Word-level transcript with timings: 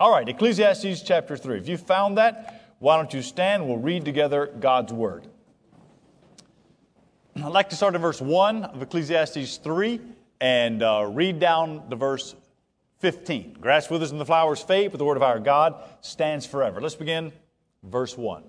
All 0.00 0.12
right, 0.12 0.28
Ecclesiastes 0.28 1.02
chapter 1.02 1.36
3. 1.36 1.58
If 1.58 1.68
you 1.68 1.76
found 1.76 2.18
that, 2.18 2.76
why 2.78 2.96
don't 2.96 3.12
you 3.12 3.20
stand? 3.20 3.66
We'll 3.66 3.78
read 3.78 4.04
together 4.04 4.46
God's 4.46 4.92
Word. 4.92 5.26
I'd 7.34 7.46
like 7.46 7.70
to 7.70 7.76
start 7.76 7.96
in 7.96 8.00
verse 8.00 8.20
1 8.20 8.62
of 8.62 8.80
Ecclesiastes 8.80 9.56
3 9.56 10.00
and 10.40 10.84
uh, 10.84 11.10
read 11.10 11.40
down 11.40 11.90
to 11.90 11.96
verse 11.96 12.36
15. 13.00 13.54
Grass 13.60 13.90
withers 13.90 14.12
and 14.12 14.20
the 14.20 14.24
flowers 14.24 14.62
fade, 14.62 14.92
but 14.92 14.98
the 14.98 15.04
word 15.04 15.16
of 15.16 15.22
our 15.24 15.40
God 15.40 15.74
stands 16.00 16.46
forever. 16.46 16.80
Let's 16.80 16.94
begin 16.94 17.32
verse 17.82 18.16
1. 18.16 18.44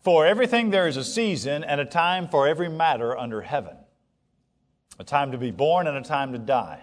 For 0.00 0.26
everything 0.26 0.70
there 0.70 0.88
is 0.88 0.96
a 0.96 1.04
season 1.04 1.62
and 1.62 1.80
a 1.80 1.84
time 1.84 2.26
for 2.26 2.48
every 2.48 2.68
matter 2.68 3.16
under 3.16 3.40
heaven 3.40 3.76
a 4.98 5.04
time 5.04 5.32
to 5.32 5.38
be 5.38 5.50
born 5.52 5.86
and 5.86 5.96
a 5.96 6.02
time 6.02 6.32
to 6.32 6.38
die 6.38 6.82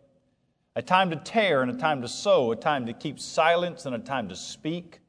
a 0.75 0.81
time 0.81 1.09
to 1.09 1.15
tear 1.17 1.61
and 1.61 1.71
a 1.71 1.77
time 1.77 2.01
to 2.01 2.07
sow, 2.07 2.51
a 2.51 2.55
time 2.55 2.85
to 2.85 2.93
keep 2.93 3.19
silence 3.19 3.85
and 3.85 3.93
a 3.95 3.99
time 3.99 4.29
to 4.29 4.35
speak, 4.35 4.99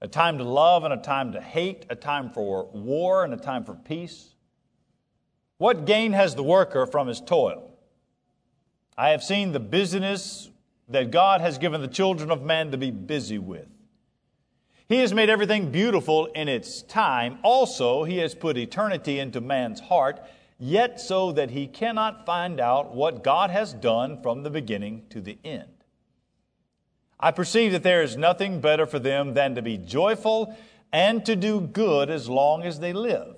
a 0.00 0.08
time 0.08 0.38
to 0.38 0.44
love 0.44 0.84
and 0.84 0.92
a 0.92 0.96
time 0.96 1.32
to 1.32 1.40
hate, 1.40 1.86
a 1.90 1.94
time 1.94 2.30
for 2.30 2.64
war 2.72 3.24
and 3.24 3.32
a 3.32 3.36
time 3.36 3.64
for 3.64 3.74
peace. 3.74 4.34
What 5.58 5.84
gain 5.84 6.12
has 6.12 6.34
the 6.34 6.42
worker 6.42 6.86
from 6.86 7.06
his 7.06 7.20
toil? 7.20 7.70
I 8.96 9.10
have 9.10 9.22
seen 9.22 9.52
the 9.52 9.60
busyness 9.60 10.50
that 10.88 11.10
God 11.10 11.40
has 11.40 11.58
given 11.58 11.80
the 11.80 11.88
children 11.88 12.30
of 12.30 12.42
man 12.42 12.70
to 12.72 12.78
be 12.78 12.90
busy 12.90 13.38
with. 13.38 13.68
He 14.88 14.96
has 14.98 15.14
made 15.14 15.30
everything 15.30 15.70
beautiful 15.70 16.26
in 16.26 16.48
its 16.48 16.82
time. 16.82 17.38
Also, 17.42 18.02
He 18.02 18.16
has 18.16 18.34
put 18.34 18.58
eternity 18.58 19.20
into 19.20 19.40
man's 19.40 19.78
heart 19.78 20.20
yet 20.60 21.00
so 21.00 21.32
that 21.32 21.50
he 21.50 21.66
cannot 21.66 22.26
find 22.26 22.60
out 22.60 22.94
what 22.94 23.24
God 23.24 23.50
has 23.50 23.72
done 23.72 24.22
from 24.22 24.42
the 24.42 24.50
beginning 24.50 25.06
to 25.08 25.20
the 25.20 25.38
end. 25.42 25.70
I 27.18 27.30
perceive 27.30 27.72
that 27.72 27.82
there 27.82 28.02
is 28.02 28.16
nothing 28.16 28.60
better 28.60 28.86
for 28.86 28.98
them 28.98 29.34
than 29.34 29.54
to 29.54 29.62
be 29.62 29.78
joyful 29.78 30.56
and 30.92 31.24
to 31.24 31.34
do 31.34 31.60
good 31.60 32.10
as 32.10 32.28
long 32.28 32.62
as 32.62 32.78
they 32.78 32.92
live. 32.92 33.36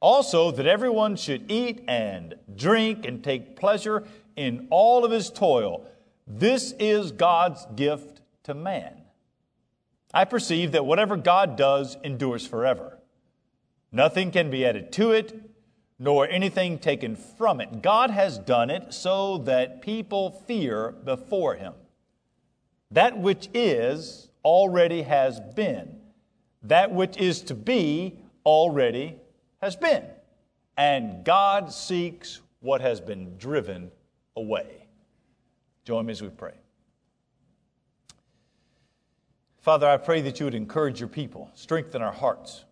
Also, 0.00 0.50
that 0.52 0.66
everyone 0.66 1.16
should 1.16 1.50
eat 1.50 1.84
and 1.88 2.34
drink 2.54 3.04
and 3.04 3.22
take 3.22 3.56
pleasure 3.56 4.04
in 4.36 4.66
all 4.70 5.04
of 5.04 5.10
his 5.10 5.28
toil. 5.30 5.86
This 6.26 6.72
is 6.78 7.12
God's 7.12 7.66
gift 7.74 8.20
to 8.44 8.54
man. 8.54 9.02
I 10.14 10.24
perceive 10.24 10.72
that 10.72 10.86
whatever 10.86 11.16
God 11.16 11.56
does 11.56 11.96
endures 12.04 12.46
forever. 12.46 12.98
Nothing 13.90 14.30
can 14.30 14.50
be 14.50 14.64
added 14.66 14.92
to 14.92 15.12
it 15.12 15.51
nor 16.02 16.28
anything 16.28 16.80
taken 16.80 17.14
from 17.14 17.60
it. 17.60 17.80
God 17.80 18.10
has 18.10 18.36
done 18.36 18.70
it 18.70 18.92
so 18.92 19.38
that 19.38 19.80
people 19.80 20.32
fear 20.48 20.90
before 20.90 21.54
him. 21.54 21.74
That 22.90 23.16
which 23.16 23.48
is 23.54 24.28
already 24.44 25.02
has 25.02 25.38
been. 25.54 26.00
That 26.64 26.90
which 26.90 27.16
is 27.18 27.40
to 27.42 27.54
be 27.54 28.18
already 28.44 29.14
has 29.60 29.76
been. 29.76 30.02
And 30.76 31.24
God 31.24 31.72
seeks 31.72 32.40
what 32.58 32.80
has 32.80 33.00
been 33.00 33.38
driven 33.38 33.92
away. 34.34 34.88
Join 35.84 36.06
me 36.06 36.10
as 36.10 36.20
we 36.20 36.30
pray. 36.30 36.54
Father, 39.60 39.88
I 39.88 39.98
pray 39.98 40.20
that 40.22 40.40
you 40.40 40.46
would 40.46 40.56
encourage 40.56 40.98
your 40.98 41.08
people, 41.08 41.48
strengthen 41.54 42.02
our 42.02 42.12
hearts. 42.12 42.64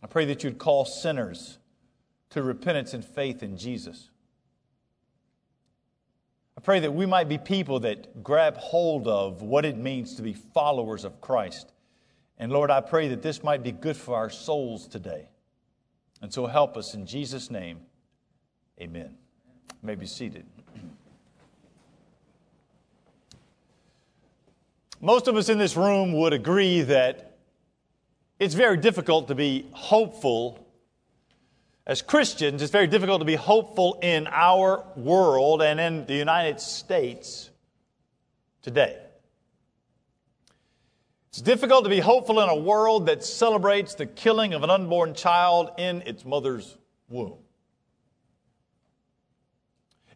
I 0.00 0.06
pray 0.06 0.26
that 0.26 0.44
you'd 0.44 0.58
call 0.58 0.84
sinners 0.84 1.58
to 2.34 2.42
repentance 2.42 2.94
and 2.94 3.04
faith 3.04 3.44
in 3.44 3.56
Jesus. 3.56 4.10
I 6.58 6.60
pray 6.60 6.80
that 6.80 6.92
we 6.92 7.06
might 7.06 7.28
be 7.28 7.38
people 7.38 7.78
that 7.80 8.24
grab 8.24 8.56
hold 8.56 9.06
of 9.06 9.42
what 9.42 9.64
it 9.64 9.76
means 9.76 10.16
to 10.16 10.22
be 10.22 10.32
followers 10.32 11.04
of 11.04 11.20
Christ. 11.20 11.72
And 12.36 12.50
Lord, 12.50 12.72
I 12.72 12.80
pray 12.80 13.06
that 13.06 13.22
this 13.22 13.44
might 13.44 13.62
be 13.62 13.70
good 13.70 13.96
for 13.96 14.16
our 14.16 14.30
souls 14.30 14.88
today. 14.88 15.28
And 16.22 16.32
so 16.32 16.46
help 16.46 16.76
us 16.76 16.94
in 16.94 17.06
Jesus' 17.06 17.52
name. 17.52 17.78
Amen. 18.80 19.16
You 19.70 19.86
may 19.86 19.94
be 19.94 20.06
seated. 20.06 20.44
Most 25.00 25.28
of 25.28 25.36
us 25.36 25.48
in 25.48 25.58
this 25.58 25.76
room 25.76 26.12
would 26.14 26.32
agree 26.32 26.80
that 26.82 27.36
it's 28.40 28.54
very 28.54 28.76
difficult 28.76 29.28
to 29.28 29.36
be 29.36 29.68
hopeful 29.70 30.63
as 31.86 32.00
Christians, 32.00 32.62
it's 32.62 32.72
very 32.72 32.86
difficult 32.86 33.20
to 33.20 33.26
be 33.26 33.34
hopeful 33.34 33.98
in 34.02 34.26
our 34.30 34.84
world 34.96 35.60
and 35.60 35.78
in 35.78 36.06
the 36.06 36.14
United 36.14 36.60
States 36.60 37.50
today. 38.62 38.98
It's 41.28 41.42
difficult 41.42 41.84
to 41.84 41.90
be 41.90 42.00
hopeful 42.00 42.40
in 42.40 42.48
a 42.48 42.56
world 42.56 43.06
that 43.06 43.24
celebrates 43.24 43.94
the 43.94 44.06
killing 44.06 44.54
of 44.54 44.62
an 44.62 44.70
unborn 44.70 45.14
child 45.14 45.72
in 45.76 46.02
its 46.02 46.24
mother's 46.24 46.78
womb. 47.08 47.34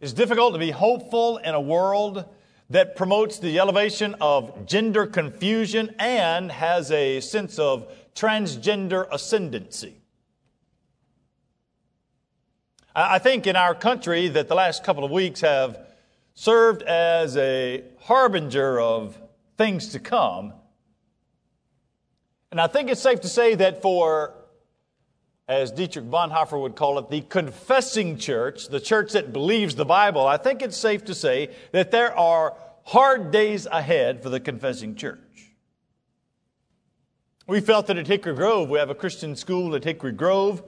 It's 0.00 0.12
difficult 0.12 0.52
to 0.54 0.58
be 0.58 0.70
hopeful 0.70 1.38
in 1.38 1.54
a 1.54 1.60
world 1.60 2.24
that 2.70 2.96
promotes 2.96 3.40
the 3.40 3.58
elevation 3.58 4.14
of 4.20 4.64
gender 4.64 5.06
confusion 5.06 5.94
and 5.98 6.52
has 6.52 6.92
a 6.92 7.20
sense 7.20 7.58
of 7.58 7.92
transgender 8.14 9.08
ascendancy. 9.10 9.98
I 13.00 13.20
think 13.20 13.46
in 13.46 13.54
our 13.54 13.76
country 13.76 14.26
that 14.26 14.48
the 14.48 14.56
last 14.56 14.82
couple 14.82 15.04
of 15.04 15.12
weeks 15.12 15.42
have 15.42 15.78
served 16.34 16.82
as 16.82 17.36
a 17.36 17.84
harbinger 18.00 18.80
of 18.80 19.16
things 19.56 19.90
to 19.90 20.00
come. 20.00 20.52
And 22.50 22.60
I 22.60 22.66
think 22.66 22.90
it's 22.90 23.00
safe 23.00 23.20
to 23.20 23.28
say 23.28 23.54
that 23.54 23.82
for, 23.82 24.34
as 25.46 25.70
Dietrich 25.70 26.06
Bonhoeffer 26.06 26.60
would 26.60 26.74
call 26.74 26.98
it, 26.98 27.08
the 27.08 27.20
confessing 27.20 28.18
church, 28.18 28.66
the 28.66 28.80
church 28.80 29.12
that 29.12 29.32
believes 29.32 29.76
the 29.76 29.84
Bible, 29.84 30.26
I 30.26 30.36
think 30.36 30.60
it's 30.60 30.76
safe 30.76 31.04
to 31.04 31.14
say 31.14 31.50
that 31.70 31.92
there 31.92 32.12
are 32.18 32.56
hard 32.82 33.30
days 33.30 33.66
ahead 33.66 34.24
for 34.24 34.28
the 34.28 34.40
confessing 34.40 34.96
church. 34.96 35.20
We 37.46 37.60
felt 37.60 37.86
that 37.86 37.96
at 37.96 38.08
Hickory 38.08 38.34
Grove, 38.34 38.68
we 38.68 38.80
have 38.80 38.90
a 38.90 38.94
Christian 38.94 39.36
school 39.36 39.76
at 39.76 39.84
Hickory 39.84 40.10
Grove. 40.10 40.64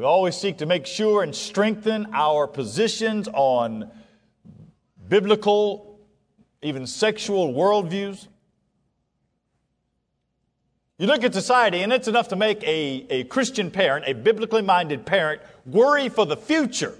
We 0.00 0.06
always 0.06 0.34
seek 0.34 0.56
to 0.56 0.64
make 0.66 0.86
sure 0.86 1.22
and 1.22 1.36
strengthen 1.36 2.06
our 2.14 2.46
positions 2.46 3.28
on 3.34 3.90
biblical, 5.06 6.00
even 6.62 6.86
sexual 6.86 7.52
worldviews. 7.52 8.26
You 10.96 11.06
look 11.06 11.22
at 11.22 11.34
society, 11.34 11.82
and 11.82 11.92
it's 11.92 12.08
enough 12.08 12.28
to 12.28 12.36
make 12.36 12.62
a, 12.62 13.06
a 13.10 13.24
Christian 13.24 13.70
parent, 13.70 14.06
a 14.08 14.14
biblically 14.14 14.62
minded 14.62 15.04
parent, 15.04 15.42
worry 15.66 16.08
for 16.08 16.24
the 16.24 16.38
future. 16.38 16.94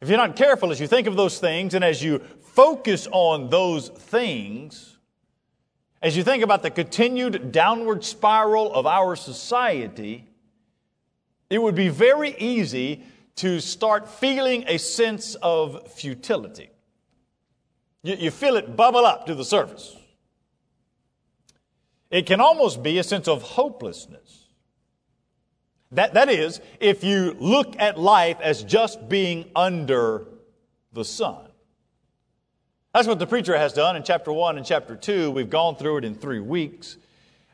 If 0.00 0.08
you're 0.08 0.16
not 0.16 0.36
careful 0.36 0.70
as 0.70 0.80
you 0.80 0.86
think 0.86 1.06
of 1.06 1.16
those 1.16 1.38
things 1.38 1.74
and 1.74 1.84
as 1.84 2.02
you 2.02 2.20
focus 2.40 3.06
on 3.12 3.50
those 3.50 3.90
things, 3.90 4.93
as 6.04 6.18
you 6.18 6.22
think 6.22 6.44
about 6.44 6.62
the 6.62 6.70
continued 6.70 7.50
downward 7.50 8.04
spiral 8.04 8.70
of 8.74 8.86
our 8.86 9.16
society, 9.16 10.28
it 11.48 11.62
would 11.62 11.74
be 11.74 11.88
very 11.88 12.36
easy 12.36 13.02
to 13.36 13.58
start 13.58 14.06
feeling 14.06 14.64
a 14.68 14.78
sense 14.78 15.34
of 15.36 15.90
futility. 15.90 16.68
You, 18.02 18.16
you, 18.16 18.30
feel 18.30 18.56
it 18.56 18.76
bubble 18.76 19.06
up 19.06 19.24
to 19.28 19.34
the 19.34 19.46
surface. 19.46 19.96
It 22.10 22.26
can 22.26 22.38
almost 22.38 22.82
be 22.82 22.98
a 22.98 23.02
sense 23.02 23.26
of 23.26 23.40
hopelessness. 23.40 24.48
That, 25.90 26.12
that 26.12 26.28
is, 26.28 26.60
if 26.80 27.02
you 27.02 27.34
look 27.40 27.80
at 27.80 27.98
life 27.98 28.36
as 28.42 28.62
just 28.62 29.08
being 29.08 29.50
under 29.56 30.26
the 30.92 31.04
sun. 31.04 31.43
That's 32.94 33.08
what 33.08 33.18
the 33.18 33.26
preacher 33.26 33.58
has 33.58 33.72
done 33.72 33.96
in 33.96 34.04
chapter 34.04 34.32
1 34.32 34.56
and 34.56 34.64
chapter 34.64 34.94
2. 34.94 35.32
We've 35.32 35.50
gone 35.50 35.74
through 35.74 35.96
it 35.96 36.04
in 36.04 36.14
three 36.14 36.38
weeks. 36.38 36.96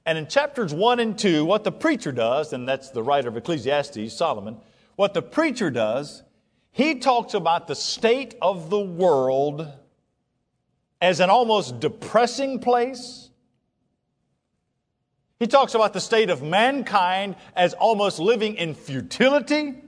And 0.05 0.19
in 0.19 0.27
chapters 0.27 0.75
1 0.75 1.01
and 1.01 1.19
2, 1.19 1.47
what 1.47 1.65
the 1.65 1.73
preacher 1.73 2.13
does, 2.13 2.53
and 2.53 2.69
that's 2.69 2.91
the 2.91 3.03
writer 3.03 3.31
of 3.31 3.39
Ecclesiastes, 3.39 4.13
Solomon, 4.13 4.59
what 4.97 5.15
the 5.15 5.23
preacher 5.23 5.71
does, 5.71 6.23
he 6.73 6.97
talks 6.97 7.33
about 7.33 7.69
the 7.69 7.75
state 7.75 8.35
of 8.43 8.69
the 8.69 8.79
world 8.79 9.67
as 11.01 11.21
an 11.21 11.31
almost 11.31 11.81
depressing 11.81 12.59
place. 12.59 13.31
He 15.39 15.47
talks 15.47 15.75
about 15.75 15.95
the 15.95 16.03
state 16.03 16.29
of 16.29 16.43
mankind 16.43 17.35
as 17.57 17.73
almost 17.73 18.19
living 18.19 18.57
in 18.57 18.75
futility. 18.75 19.85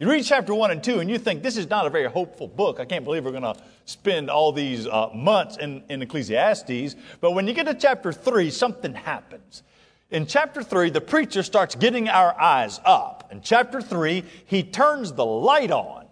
You 0.00 0.10
read 0.10 0.24
chapter 0.24 0.54
1 0.54 0.70
and 0.70 0.82
2 0.82 1.00
and 1.00 1.10
you 1.10 1.18
think 1.18 1.42
this 1.42 1.58
is 1.58 1.68
not 1.68 1.84
a 1.84 1.90
very 1.90 2.08
hopeful 2.08 2.48
book. 2.48 2.80
I 2.80 2.86
can't 2.86 3.04
believe 3.04 3.26
we're 3.26 3.32
going 3.32 3.42
to 3.42 3.56
spend 3.84 4.30
all 4.30 4.50
these 4.50 4.86
uh, 4.86 5.10
months 5.14 5.58
in, 5.58 5.82
in 5.90 6.00
Ecclesiastes. 6.00 6.96
But 7.20 7.32
when 7.32 7.46
you 7.46 7.52
get 7.52 7.66
to 7.66 7.74
chapter 7.74 8.10
3, 8.10 8.50
something 8.50 8.94
happens. 8.94 9.62
In 10.10 10.24
chapter 10.24 10.62
3, 10.62 10.88
the 10.88 11.02
preacher 11.02 11.42
starts 11.42 11.74
getting 11.74 12.08
our 12.08 12.34
eyes 12.40 12.80
up. 12.86 13.28
In 13.30 13.42
chapter 13.42 13.82
3, 13.82 14.24
he 14.46 14.62
turns 14.62 15.12
the 15.12 15.26
light 15.26 15.70
on. 15.70 16.06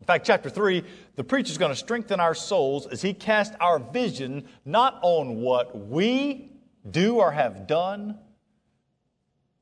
In 0.00 0.06
fact, 0.06 0.24
chapter 0.24 0.48
3, 0.48 0.82
the 1.16 1.24
preacher 1.24 1.50
is 1.50 1.58
going 1.58 1.72
to 1.72 1.76
strengthen 1.76 2.20
our 2.20 2.34
souls 2.34 2.86
as 2.86 3.02
he 3.02 3.12
casts 3.12 3.54
our 3.60 3.80
vision 3.80 4.48
not 4.64 4.98
on 5.02 5.42
what 5.42 5.88
we 5.88 6.50
do 6.90 7.16
or 7.16 7.32
have 7.32 7.66
done, 7.66 8.18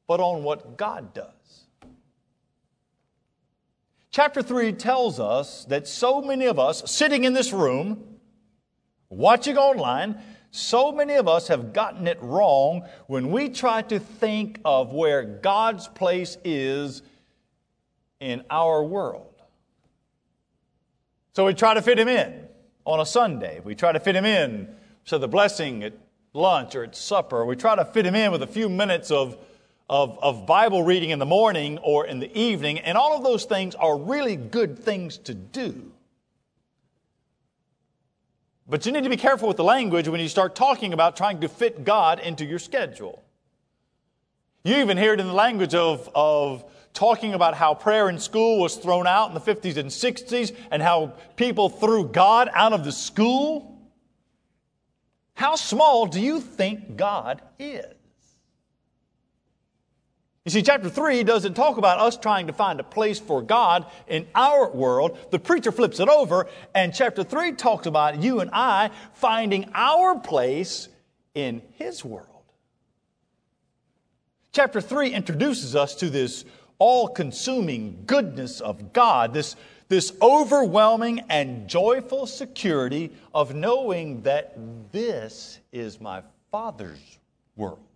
but 0.07 0.21
on 0.21 0.45
what 0.45 0.77
God 0.77 1.13
does. 1.13 1.67
Chapter 4.23 4.43
3 4.43 4.73
tells 4.73 5.19
us 5.19 5.65
that 5.71 5.89
so 5.89 6.21
many 6.21 6.45
of 6.45 6.59
us 6.59 6.83
sitting 6.91 7.25
in 7.25 7.33
this 7.33 7.55
room, 7.55 8.19
watching 9.09 9.57
online, 9.57 10.21
so 10.51 10.93
many 10.93 11.15
of 11.15 11.27
us 11.27 11.49
have 11.49 11.73
gotten 11.73 12.07
it 12.07 12.19
wrong 12.21 12.87
when 13.07 13.31
we 13.31 13.49
try 13.49 13.81
to 13.81 13.99
think 13.99 14.61
of 14.63 14.93
where 14.93 15.23
God's 15.23 15.89
place 15.89 16.37
is 16.45 17.01
in 18.21 18.45
our 18.51 18.85
world. 18.85 19.41
So 21.33 21.47
we 21.47 21.55
try 21.55 21.73
to 21.73 21.81
fit 21.81 21.99
him 21.99 22.09
in 22.09 22.47
on 22.85 23.01
a 23.01 23.07
Sunday. 23.07 23.63
We 23.65 23.75
try 23.75 23.93
to 23.93 24.01
fit 24.01 24.15
him 24.15 24.27
in 24.27 24.69
so 25.07 25.17
the 25.17 25.29
blessing 25.29 25.83
at 25.83 25.95
lunch 26.35 26.75
or 26.75 26.85
at 26.85 26.95
supper. 26.95 27.47
We 27.47 27.57
try 27.57 27.75
to 27.75 27.87
fit 27.87 28.05
him 28.05 28.15
in 28.15 28.33
with 28.33 28.43
a 28.43 28.47
few 28.47 28.69
minutes 28.69 29.11
of 29.11 29.39
of, 29.91 30.17
of 30.23 30.47
Bible 30.47 30.85
reading 30.85 31.11
in 31.11 31.19
the 31.19 31.27
morning 31.27 31.77
or 31.79 32.07
in 32.07 32.21
the 32.21 32.39
evening, 32.39 32.79
and 32.79 32.97
all 32.97 33.17
of 33.17 33.25
those 33.25 33.45
things 33.45 33.75
are 33.75 33.99
really 33.99 34.37
good 34.37 34.79
things 34.79 35.19
to 35.19 35.35
do. 35.35 35.91
But 38.69 38.87
you 38.87 38.93
need 38.93 39.03
to 39.03 39.11
be 39.11 39.17
careful 39.17 39.49
with 39.49 39.57
the 39.57 39.65
language 39.65 40.07
when 40.07 40.21
you 40.21 40.29
start 40.29 40.55
talking 40.55 40.93
about 40.93 41.17
trying 41.17 41.41
to 41.41 41.49
fit 41.49 41.85
God 41.85 42.21
into 42.21 42.45
your 42.45 42.61
schedule. 42.61 43.21
You 44.63 44.77
even 44.77 44.97
hear 44.97 45.13
it 45.13 45.19
in 45.19 45.27
the 45.27 45.33
language 45.33 45.75
of, 45.75 46.09
of 46.15 46.65
talking 46.95 47.35
about 47.35 47.55
how 47.55 47.75
prayer 47.75 48.09
in 48.09 48.21
school 48.21 48.61
was 48.61 48.77
thrown 48.77 49.09
out 49.09 49.27
in 49.27 49.35
the 49.35 49.41
50s 49.41 49.77
and 49.77 49.91
60s 49.91 50.55
and 50.71 50.81
how 50.81 51.15
people 51.35 51.69
threw 51.69 52.07
God 52.07 52.49
out 52.55 52.73
of 52.73 52.85
the 52.85 52.93
school. 52.93 53.77
How 55.35 55.57
small 55.57 56.07
do 56.07 56.21
you 56.21 56.41
think 56.41 56.97
God 56.97 57.43
is? 57.59 57.87
You 60.47 60.51
see, 60.51 60.63
chapter 60.63 60.89
3 60.89 61.23
doesn't 61.25 61.53
talk 61.53 61.77
about 61.77 61.99
us 61.99 62.17
trying 62.17 62.47
to 62.47 62.55
find 62.55 62.81
a 62.81 62.85
place 62.85 63.19
for 63.19 63.43
God 63.43 63.85
in 64.09 64.27
our 64.35 64.71
world. 64.71 65.19
The 65.31 65.39
preacher 65.39 65.71
flips 65.71 66.01
it 66.01 66.09
over, 66.09 66.49
and 66.75 66.95
chapter 66.95 67.23
3 67.23 67.53
talks 67.53 67.87
about 67.87 68.23
you 68.23 68.41
and 68.41 68.51
I 68.51 68.91
finding 69.13 69.71
our 69.75 70.19
place 70.19 70.89
in 71.35 71.61
His 71.75 72.03
world. 72.03 72.27
Chapter 74.53 74.81
3 74.81 75.11
introduces 75.11 75.77
us 75.77 75.95
to 75.97 76.09
this 76.09 76.47
all 76.79 77.09
consuming 77.09 78.05
goodness 78.07 78.63
of 78.63 78.95
God, 78.95 79.35
this, 79.35 79.57
this 79.89 80.15
overwhelming 80.23 81.21
and 81.29 81.69
joyful 81.69 82.27
security 82.27 83.13
of 83.35 83.55
knowing 83.55 84.23
that 84.23 84.57
this 84.91 85.61
is 85.71 86.01
my 86.01 86.23
Father's 86.51 87.19
world 87.57 87.90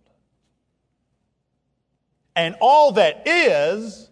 and 2.35 2.55
all 2.59 2.93
that 2.93 3.27
is, 3.27 4.09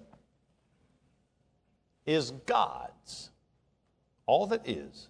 is 2.05 2.31
God's. 2.45 3.29
All 4.25 4.47
that 4.47 4.67
is, 4.67 5.09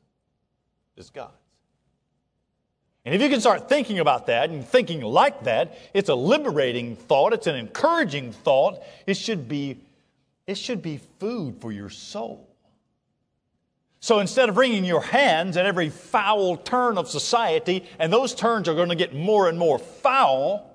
is 0.97 1.09
God's. 1.09 1.31
And 3.05 3.13
if 3.13 3.21
you 3.21 3.29
can 3.29 3.41
start 3.41 3.67
thinking 3.67 3.99
about 3.99 4.27
that 4.27 4.49
and 4.49 4.65
thinking 4.65 5.01
like 5.01 5.43
that, 5.43 5.77
it's 5.93 6.09
a 6.09 6.15
liberating 6.15 6.95
thought, 6.95 7.33
it's 7.33 7.47
an 7.47 7.55
encouraging 7.55 8.31
thought. 8.31 8.81
It 9.05 9.15
should 9.15 9.49
be, 9.49 9.81
it 10.47 10.57
should 10.57 10.81
be 10.81 11.01
food 11.19 11.59
for 11.59 11.71
your 11.71 11.89
soul. 11.89 12.49
So 13.99 14.19
instead 14.19 14.49
of 14.49 14.57
wringing 14.57 14.85
your 14.85 15.01
hands 15.01 15.57
at 15.57 15.65
every 15.65 15.89
foul 15.89 16.57
turn 16.57 16.97
of 16.97 17.09
society, 17.09 17.85
and 17.99 18.11
those 18.11 18.35
turns 18.35 18.67
are 18.67 18.75
going 18.75 18.89
to 18.89 18.95
get 18.95 19.13
more 19.13 19.47
and 19.47 19.57
more 19.57 19.79
foul, 19.79 20.72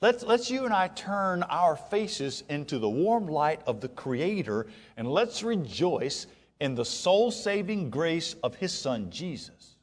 Let's, 0.00 0.22
let's 0.22 0.50
you 0.50 0.64
and 0.64 0.74
I 0.74 0.88
turn 0.88 1.42
our 1.44 1.74
faces 1.74 2.44
into 2.50 2.78
the 2.78 2.88
warm 2.88 3.26
light 3.26 3.62
of 3.66 3.80
the 3.80 3.88
Creator 3.88 4.66
and 4.96 5.10
let's 5.10 5.42
rejoice 5.42 6.26
in 6.60 6.74
the 6.74 6.84
soul 6.84 7.30
saving 7.30 7.90
grace 7.90 8.34
of 8.42 8.54
His 8.56 8.72
Son, 8.72 9.10
Jesus. 9.10 9.76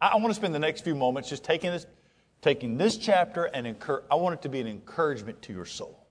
I, 0.00 0.08
I 0.08 0.16
want 0.16 0.28
to 0.28 0.34
spend 0.34 0.54
the 0.54 0.58
next 0.58 0.82
few 0.82 0.94
moments 0.94 1.30
just 1.30 1.42
taking 1.42 1.70
this, 1.70 1.86
taking 2.42 2.76
this 2.76 2.98
chapter 2.98 3.44
and 3.44 3.66
incur, 3.66 4.02
I 4.10 4.16
want 4.16 4.34
it 4.34 4.42
to 4.42 4.50
be 4.50 4.60
an 4.60 4.66
encouragement 4.66 5.40
to 5.42 5.52
your 5.54 5.66
soul. 5.66 6.06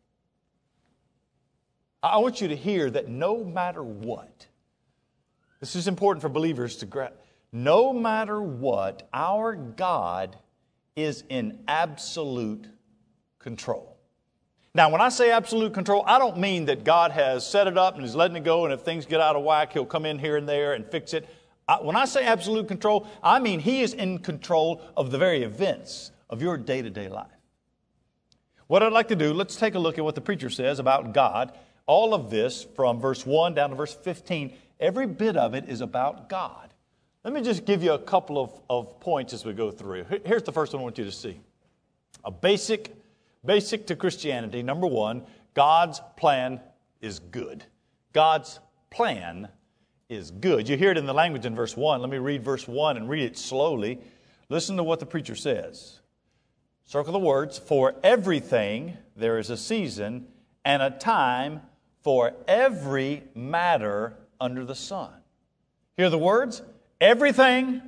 I 2.01 2.17
want 2.17 2.41
you 2.41 2.47
to 2.47 2.55
hear 2.55 2.89
that 2.89 3.09
no 3.09 3.43
matter 3.43 3.83
what, 3.83 4.47
this 5.59 5.75
is 5.75 5.87
important 5.87 6.21
for 6.21 6.29
believers 6.29 6.77
to 6.77 6.85
grasp, 6.85 7.13
no 7.51 7.93
matter 7.93 8.41
what, 8.41 9.07
our 9.13 9.53
God 9.55 10.37
is 10.95 11.23
in 11.29 11.59
absolute 11.67 12.67
control. 13.39 13.97
Now, 14.75 14.89
when 14.89 15.01
I 15.01 15.09
say 15.09 15.31
absolute 15.31 15.73
control, 15.73 16.03
I 16.05 16.19
don't 16.19 16.37
mean 16.37 16.65
that 16.65 16.83
God 16.83 17.11
has 17.11 17.45
set 17.45 17.67
it 17.67 17.77
up 17.77 17.95
and 17.95 18.05
is 18.05 18.15
letting 18.15 18.37
it 18.37 18.43
go, 18.43 18.65
and 18.65 18.73
if 18.73 18.81
things 18.81 19.05
get 19.05 19.19
out 19.19 19.35
of 19.35 19.43
whack, 19.43 19.73
He'll 19.73 19.85
come 19.85 20.05
in 20.05 20.19
here 20.19 20.37
and 20.37 20.47
there 20.47 20.73
and 20.73 20.85
fix 20.85 21.13
it. 21.13 21.27
I, 21.67 21.81
when 21.81 21.95
I 21.95 22.05
say 22.05 22.23
absolute 22.25 22.67
control, 22.67 23.07
I 23.23 23.39
mean 23.39 23.59
He 23.59 23.81
is 23.81 23.93
in 23.93 24.19
control 24.19 24.81
of 24.95 25.11
the 25.11 25.17
very 25.17 25.43
events 25.43 26.11
of 26.29 26.41
your 26.41 26.57
day 26.57 26.81
to 26.81 26.89
day 26.89 27.09
life. 27.09 27.27
What 28.67 28.83
I'd 28.83 28.93
like 28.93 29.07
to 29.07 29.15
do, 29.15 29.33
let's 29.33 29.55
take 29.55 29.73
a 29.73 29.79
look 29.79 29.97
at 29.97 30.03
what 30.03 30.13
the 30.13 30.21
preacher 30.21 30.51
says 30.51 30.77
about 30.77 31.13
God. 31.13 31.57
All 31.87 32.13
of 32.13 32.29
this 32.29 32.67
from 32.75 32.99
verse 32.99 33.25
1 33.25 33.55
down 33.55 33.71
to 33.71 33.75
verse 33.75 33.95
15, 33.95 34.55
every 34.79 35.07
bit 35.07 35.35
of 35.35 35.55
it 35.55 35.67
is 35.67 35.81
about 35.81 36.29
God. 36.29 36.68
Let 37.23 37.33
me 37.33 37.41
just 37.41 37.65
give 37.65 37.83
you 37.83 37.93
a 37.93 37.99
couple 37.99 38.41
of, 38.41 38.53
of 38.69 38.99
points 39.01 39.33
as 39.33 39.43
we 39.43 39.53
go 39.53 39.71
through. 39.71 40.05
Here's 40.25 40.43
the 40.43 40.53
first 40.53 40.73
one 40.73 40.79
I 40.79 40.83
want 40.83 40.97
you 40.97 41.03
to 41.03 41.11
see. 41.11 41.39
A 42.23 42.31
basic, 42.31 42.95
basic 43.45 43.87
to 43.87 43.95
Christianity. 43.95 44.63
Number 44.63 44.87
one, 44.87 45.23
God's 45.53 46.01
plan 46.15 46.61
is 47.01 47.19
good. 47.19 47.65
God's 48.13 48.59
plan 48.89 49.49
is 50.07 50.31
good. 50.31 50.69
You 50.69 50.77
hear 50.77 50.91
it 50.91 50.97
in 50.97 51.05
the 51.05 51.13
language 51.13 51.45
in 51.45 51.55
verse 51.55 51.75
1. 51.75 51.99
Let 51.99 52.09
me 52.09 52.17
read 52.17 52.43
verse 52.43 52.67
1 52.67 52.95
and 52.95 53.09
read 53.09 53.23
it 53.23 53.37
slowly. 53.37 53.99
Listen 54.47 54.77
to 54.77 54.83
what 54.83 54.99
the 54.99 55.05
preacher 55.05 55.35
says. 55.35 55.99
Circle 56.85 57.13
the 57.13 57.19
words. 57.19 57.59
For 57.59 57.95
everything 58.01 58.97
there 59.15 59.37
is 59.37 59.49
a 59.49 59.57
season 59.57 60.27
and 60.63 60.81
a 60.81 60.89
time 60.89 61.61
for 62.01 62.33
every 62.47 63.23
matter 63.35 64.17
under 64.39 64.63
the 64.63 64.73
sun. 64.73 65.11
Hear 65.97 66.09
the 66.09 66.17
words? 66.17 66.61
Everything, 67.01 67.81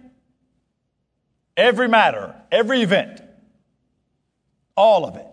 every 1.58 1.88
matter, 1.88 2.36
every 2.52 2.82
event, 2.82 3.22
all 4.76 5.06
of 5.06 5.16
it. 5.16 5.28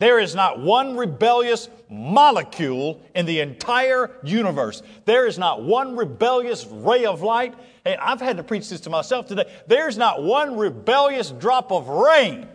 There 0.00 0.18
is 0.18 0.34
not 0.34 0.58
one 0.58 0.96
rebellious 0.96 1.68
molecule 1.90 3.02
in 3.14 3.26
the 3.26 3.40
entire 3.40 4.10
universe. 4.24 4.82
There 5.04 5.26
is 5.26 5.38
not 5.38 5.62
one 5.62 5.94
rebellious 5.94 6.66
ray 6.66 7.04
of 7.04 7.20
light. 7.20 7.54
Hey, 7.84 7.96
I've 7.96 8.20
had 8.20 8.38
to 8.38 8.42
preach 8.42 8.70
this 8.70 8.80
to 8.82 8.90
myself 8.90 9.26
today. 9.26 9.44
There's 9.66 9.98
not 9.98 10.22
one 10.22 10.56
rebellious 10.56 11.30
drop 11.30 11.70
of 11.70 11.88
rain. 11.88 12.48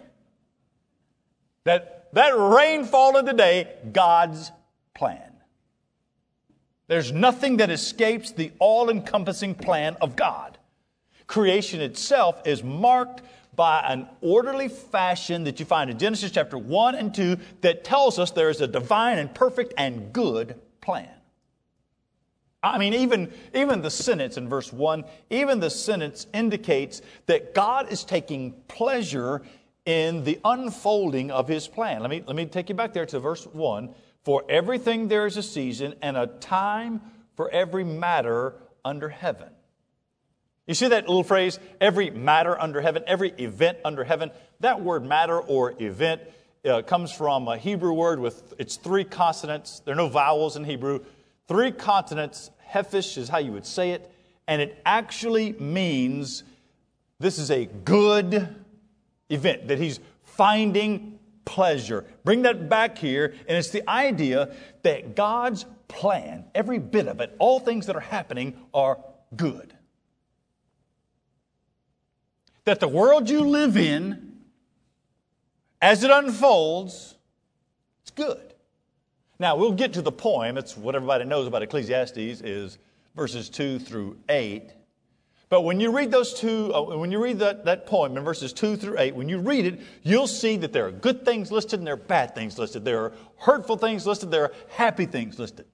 That, 1.65 2.08
that 2.13 2.32
rain 2.36 2.84
falling 2.84 3.27
today, 3.27 3.75
God's 3.91 4.51
plan. 4.96 5.25
There's 6.88 7.12
nothing 7.12 7.58
that 7.58 7.70
escapes 7.70 8.32
the 8.32 8.51
all 8.60 8.89
encompassing 8.89 9.56
plan 9.56 9.98
of 10.01 10.15
God. 10.15 10.58
Creation 11.27 11.82
itself 11.82 12.42
is 12.46 12.63
marked 12.63 13.22
by 13.56 13.80
an 13.88 14.08
orderly 14.22 14.68
fashion 14.68 15.46
that 15.46 15.60
you 15.60 15.65
find 15.65 15.89
in 15.89 15.98
Genesis 15.98 16.32
chapter 16.32 16.58
1 16.58 16.96
and 16.96 17.13
2 17.13 17.38
that 17.62 17.84
tells 17.84 18.20
us 18.20 18.32
there 18.32 18.50
is 18.50 18.62
a 18.62 18.68
divine 18.68 19.18
and 19.18 19.34
perfect 19.34 19.74
and 19.77 20.13
good 20.13 20.60
plan. 20.82 21.10
I 22.62 22.77
mean, 22.80 22.94
even, 22.94 23.32
even 23.54 23.82
the 23.82 23.92
sentence 23.92 24.38
in 24.38 24.50
verse 24.50 24.74
1, 24.74 25.06
even 25.30 25.60
the 25.60 25.70
sentence 25.70 26.25
indicates 26.34 27.01
that 27.27 27.54
God 27.54 27.92
is 27.92 28.04
taking 28.04 28.54
pleasure 28.68 29.44
in 29.86 30.24
the 30.24 30.39
unfolding 30.44 31.30
of 31.30 31.48
his 31.48 31.68
plan. 31.68 32.01
Let 32.01 32.10
me, 32.10 32.24
let 32.25 32.36
me 32.36 32.46
take 32.48 32.70
you 32.70 32.75
back 32.75 32.92
there 32.92 33.06
to 33.06 33.20
verse 33.20 33.46
1. 33.46 33.94
For 34.25 34.44
everything 34.50 35.08
there 35.08 35.27
is 35.27 35.38
a 35.38 35.44
season 35.44 35.94
and 36.01 36.17
a 36.17 36.25
time 36.25 37.01
for 37.36 37.50
every 37.50 37.84
matter 37.84 38.55
under 38.84 39.08
heaven. 39.08 39.50
You 40.67 40.74
see 40.74 40.88
that 40.88 41.08
little 41.08 41.24
phrase, 41.24 41.60
every 41.79 42.10
matter 42.10 42.60
under 42.60 42.82
heaven, 42.82 43.03
every 43.05 43.29
event 43.38 43.77
under 43.86 44.03
heaven? 44.03 44.32
That 44.62 44.82
word 44.82 45.05
matter 45.05 45.39
or 45.39 45.75
event 45.79 46.22
uh, 46.67 46.82
comes 46.82 47.12
from 47.12 47.48
a 47.48 47.55
Hebrew 47.55 47.94
word 47.94 48.20
with 48.20 48.55
its 48.58 48.77
three 48.77 49.03
consonants. 49.03 49.82
There 49.86 49.94
are 49.94 49.98
no 49.98 50.08
vowels 50.08 50.55
in 50.55 50.63
Hebrew. 50.63 51.01
Three 51.48 51.72
consonants, 51.72 52.50
hefish 52.67 53.20
is 53.20 53.29
how 53.29 53.38
you 53.38 53.51
would 53.51 53.67
say 53.67 53.91
it, 53.91 54.12
and 54.48 54.60
it 54.60 54.82
actually 54.88 55.53
means 55.53 56.44
this 57.20 57.38
is 57.38 57.51
a 57.51 57.65
good 57.65 58.55
event, 59.29 59.67
that 59.67 59.77
he's 59.77 60.00
finding 60.24 61.14
pleasure. 61.46 62.06
Bring 62.24 62.42
that 62.42 62.68
back 62.70 62.98
here, 62.98 63.34
and 63.48 63.58
it's 63.58 63.70
the 63.70 63.88
idea 63.90 64.56
that 64.84 65.16
God's 65.16 65.66
plan, 65.88 66.46
every 66.54 66.80
bit 66.80 67.08
of 67.08 67.20
it, 67.20 67.36
all 67.40 67.60
things 67.60 67.86
that 67.86 67.96
are 67.96 68.02
happening 68.02 68.58
are 68.74 69.00
good. 69.36 69.74
That 72.66 72.80
the 72.80 72.88
world 72.88 73.30
you 73.30 73.42
live 73.42 73.78
in, 73.78 74.40
as 75.82 76.04
it 76.04 76.10
unfolds, 76.10 77.16
it's 78.02 78.12
good. 78.12 78.54
Now, 79.38 79.56
we'll 79.56 79.74
get 79.74 79.94
to 79.94 80.02
the 80.02 80.12
poem. 80.12 80.58
It's 80.58 80.75
what 80.75 80.96
everybody 80.96 81.25
knows 81.25 81.46
about 81.48 81.62
Ecclesiastes 81.62 82.18
is 82.18 82.78
verses 83.16 83.50
2 83.50 83.80
through 83.80 84.18
8. 84.30 84.72
But 85.50 85.62
when 85.62 85.80
you 85.80 85.92
read 85.92 86.12
those 86.12 86.34
two, 86.34 86.74
uh, 86.74 86.98
when 86.98 87.12
you 87.12 87.22
read 87.22 87.40
that, 87.40 87.66
that 87.66 87.86
poem 87.86 88.18
in 88.18 88.24
verses 88.24 88.52
2 88.52 88.78
through 88.78 88.98
8, 88.98 89.16
when 89.16 89.30
you 89.30 89.40
read 89.40 89.66
it, 89.66 89.80
you'll 90.02 90.28
see 90.28 90.58
that 90.58 90.74
there 90.74 90.88
are 90.88 90.92
good 90.92 91.24
things 91.24 91.52
listed 91.52 91.80
and 91.80 91.86
there 91.86 91.94
are 91.94 91.98
bad 91.98 92.34
things 92.34 92.58
listed. 92.58 92.84
There 92.84 93.04
are 93.04 93.14
hurtful 93.38 93.78
things 93.78 94.08
listed, 94.08 94.32
there 94.32 94.44
are 94.44 94.54
happy 94.70 95.06
things 95.06 95.38
listed. 95.38 95.66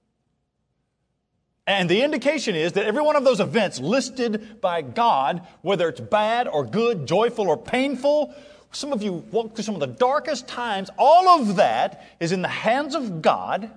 And 1.66 1.88
the 1.88 2.02
indication 2.02 2.54
is 2.54 2.72
that 2.72 2.86
every 2.86 3.02
one 3.02 3.16
of 3.16 3.24
those 3.24 3.40
events 3.40 3.78
listed 3.78 4.60
by 4.60 4.82
God, 4.82 5.46
whether 5.62 5.88
it's 5.88 6.00
bad 6.00 6.48
or 6.48 6.64
good, 6.64 7.06
joyful 7.06 7.48
or 7.48 7.56
painful, 7.56 8.34
some 8.72 8.92
of 8.92 9.02
you 9.02 9.12
walk 9.30 9.54
through 9.54 9.64
some 9.64 9.74
of 9.74 9.80
the 9.80 9.86
darkest 9.86 10.48
times, 10.48 10.90
all 10.98 11.40
of 11.40 11.56
that 11.56 12.04
is 12.20 12.32
in 12.32 12.42
the 12.42 12.48
hands 12.48 12.94
of 12.94 13.22
God, 13.22 13.70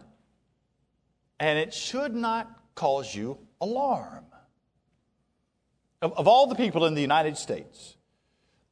and 1.39 1.59
it 1.59 1.73
should 1.73 2.15
not 2.15 2.49
cause 2.73 3.13
you 3.13 3.37
alarm. 3.61 4.25
Of, 6.05 6.13
of 6.19 6.27
all 6.27 6.45
the 6.45 6.53
people 6.53 6.85
in 6.85 6.93
the 6.93 7.01
United 7.01 7.35
States, 7.35 7.97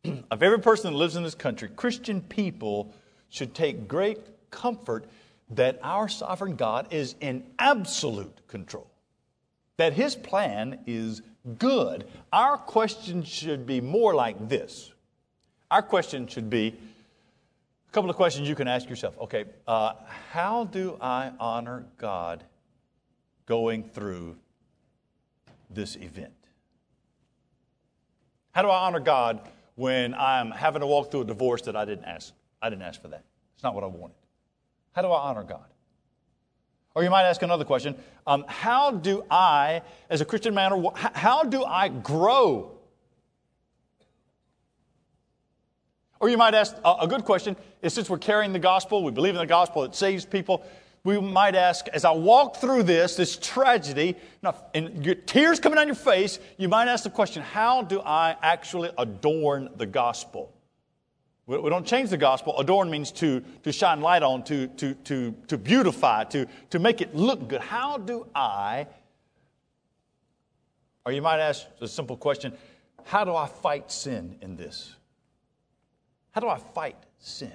of 0.30 0.44
every 0.44 0.60
person 0.60 0.92
that 0.94 0.98
lives 0.98 1.16
in 1.16 1.24
this 1.24 1.34
country, 1.34 1.68
Christian 1.68 2.22
people 2.22 2.94
should 3.30 3.56
take 3.56 3.88
great 3.88 4.20
comfort 4.52 5.08
that 5.50 5.80
our 5.82 6.08
sovereign 6.08 6.56
God 6.56 6.94
is 6.94 7.16
in 7.20 7.44
absolute 7.58 8.48
control 8.48 8.88
that 9.78 9.94
his 9.94 10.16
plan 10.16 10.78
is 10.86 11.24
good. 11.58 12.06
Our 12.32 12.56
question 12.56 13.24
should 13.24 13.66
be 13.66 13.82
more 13.82 14.14
like 14.14 14.48
this. 14.48 14.92
Our 15.72 15.82
question 15.82 16.28
should 16.28 16.52
be 16.52 16.68
a 16.68 17.92
couple 17.92 18.12
of 18.12 18.16
questions 18.16 18.48
you 18.48 18.54
can 18.54 18.68
ask 18.68 18.88
yourself. 18.88 19.18
Okay, 19.20 19.46
uh, 19.68 19.94
how 20.30 20.66
do 20.66 21.00
I 21.02 21.32
honor 21.40 21.88
God 21.98 22.44
going 23.48 23.84
through 23.84 24.38
this 25.72 25.96
event? 25.96 26.34
How 28.54 28.62
do 28.62 28.70
I 28.70 28.86
honor 28.86 29.00
God 29.00 29.42
when 29.76 30.14
I'm 30.14 30.52
having 30.52 30.82
to 30.82 30.88
walk 30.88 31.12
through 31.12 31.22
a 31.22 31.26
divorce 31.26 31.64
that 31.64 31.76
I 31.76 31.86
didn't 31.86 32.06
ask? 32.06 32.34
I 32.62 32.70
didn't 32.70 32.84
ask 32.84 33.02
for 33.02 33.10
that. 33.10 33.26
It's 33.56 33.64
not 33.64 33.76
what 33.76 33.84
I 33.84 33.88
wanted. 33.88 34.16
How 34.94 35.02
do 35.02 35.10
I 35.10 35.30
honor 35.30 35.44
God? 35.44 35.66
Or 36.96 37.04
you 37.04 37.10
might 37.10 37.24
ask 37.24 37.42
another 37.42 37.66
question 37.66 37.96
um, 38.28 38.46
How 38.48 38.92
do 38.92 39.26
I, 39.30 39.82
as 40.10 40.22
a 40.22 40.26
Christian 40.26 40.54
man, 40.54 40.86
how 40.96 41.44
do 41.44 41.64
I 41.64 41.90
grow? 41.90 42.78
Or 46.20 46.30
you 46.30 46.38
might 46.38 46.54
ask 46.54 46.76
a 46.86 47.08
good 47.08 47.26
question 47.26 47.58
is 47.82 47.94
since 47.94 48.10
we're 48.10 48.18
carrying 48.18 48.54
the 48.54 48.60
gospel, 48.60 49.04
we 49.04 49.12
believe 49.12 49.34
in 49.34 49.40
the 49.40 49.46
gospel, 49.46 49.84
it 49.84 49.94
saves 49.94 50.26
people. 50.26 50.64
We 51.06 51.20
might 51.20 51.56
ask, 51.56 51.90
as 51.90 52.06
I 52.06 52.12
walk 52.12 52.58
through 52.58 52.84
this, 52.84 53.18
this 53.18 53.36
tragedy, 53.36 54.16
and 54.74 55.06
your 55.06 55.16
tears 55.16 55.60
coming 55.60 55.76
down 55.76 55.88
your 55.88 55.96
face, 55.96 56.40
you 56.58 56.70
might 56.70 56.88
ask 56.88 57.04
the 57.04 57.10
question, 57.10 57.44
how 57.44 57.82
do 57.82 58.00
I 58.00 58.38
actually 58.42 58.90
adorn 58.98 59.70
the 59.76 59.86
gospel? 59.86 60.54
We, 61.46 61.70
don't 61.70 61.86
change 61.86 62.10
the 62.10 62.18
gospel. 62.18 62.58
Adorn 62.58 62.90
means 62.90 63.12
to, 63.12 63.44
to 63.64 63.74
shine 63.74 64.00
light 64.00 64.24
on, 64.24 64.44
to, 64.46 64.68
to, 64.68 64.94
to, 64.94 65.36
to 65.48 65.58
beautify, 65.58 66.24
to, 66.26 66.48
to 66.70 66.80
make 66.80 67.02
it 67.02 67.14
look 67.14 67.50
good. 67.50 67.60
How 67.60 67.98
do 67.98 68.26
I, 68.34 68.88
or 71.06 71.12
you 71.12 71.22
might 71.22 71.42
ask 71.42 71.66
a 71.82 71.88
simple 71.88 72.16
question, 72.16 72.54
how 73.04 73.26
do 73.26 73.36
I 73.36 73.48
fight 73.48 73.92
sin 73.92 74.38
in 74.42 74.56
this? 74.56 74.96
How 76.32 76.40
do 76.40 76.48
I 76.48 76.60
fight 76.60 76.96
sin? 77.20 77.52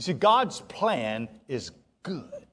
You 0.00 0.04
see, 0.04 0.12
God's 0.14 0.62
plan 0.62 1.28
is 1.46 1.72
good, 2.04 2.46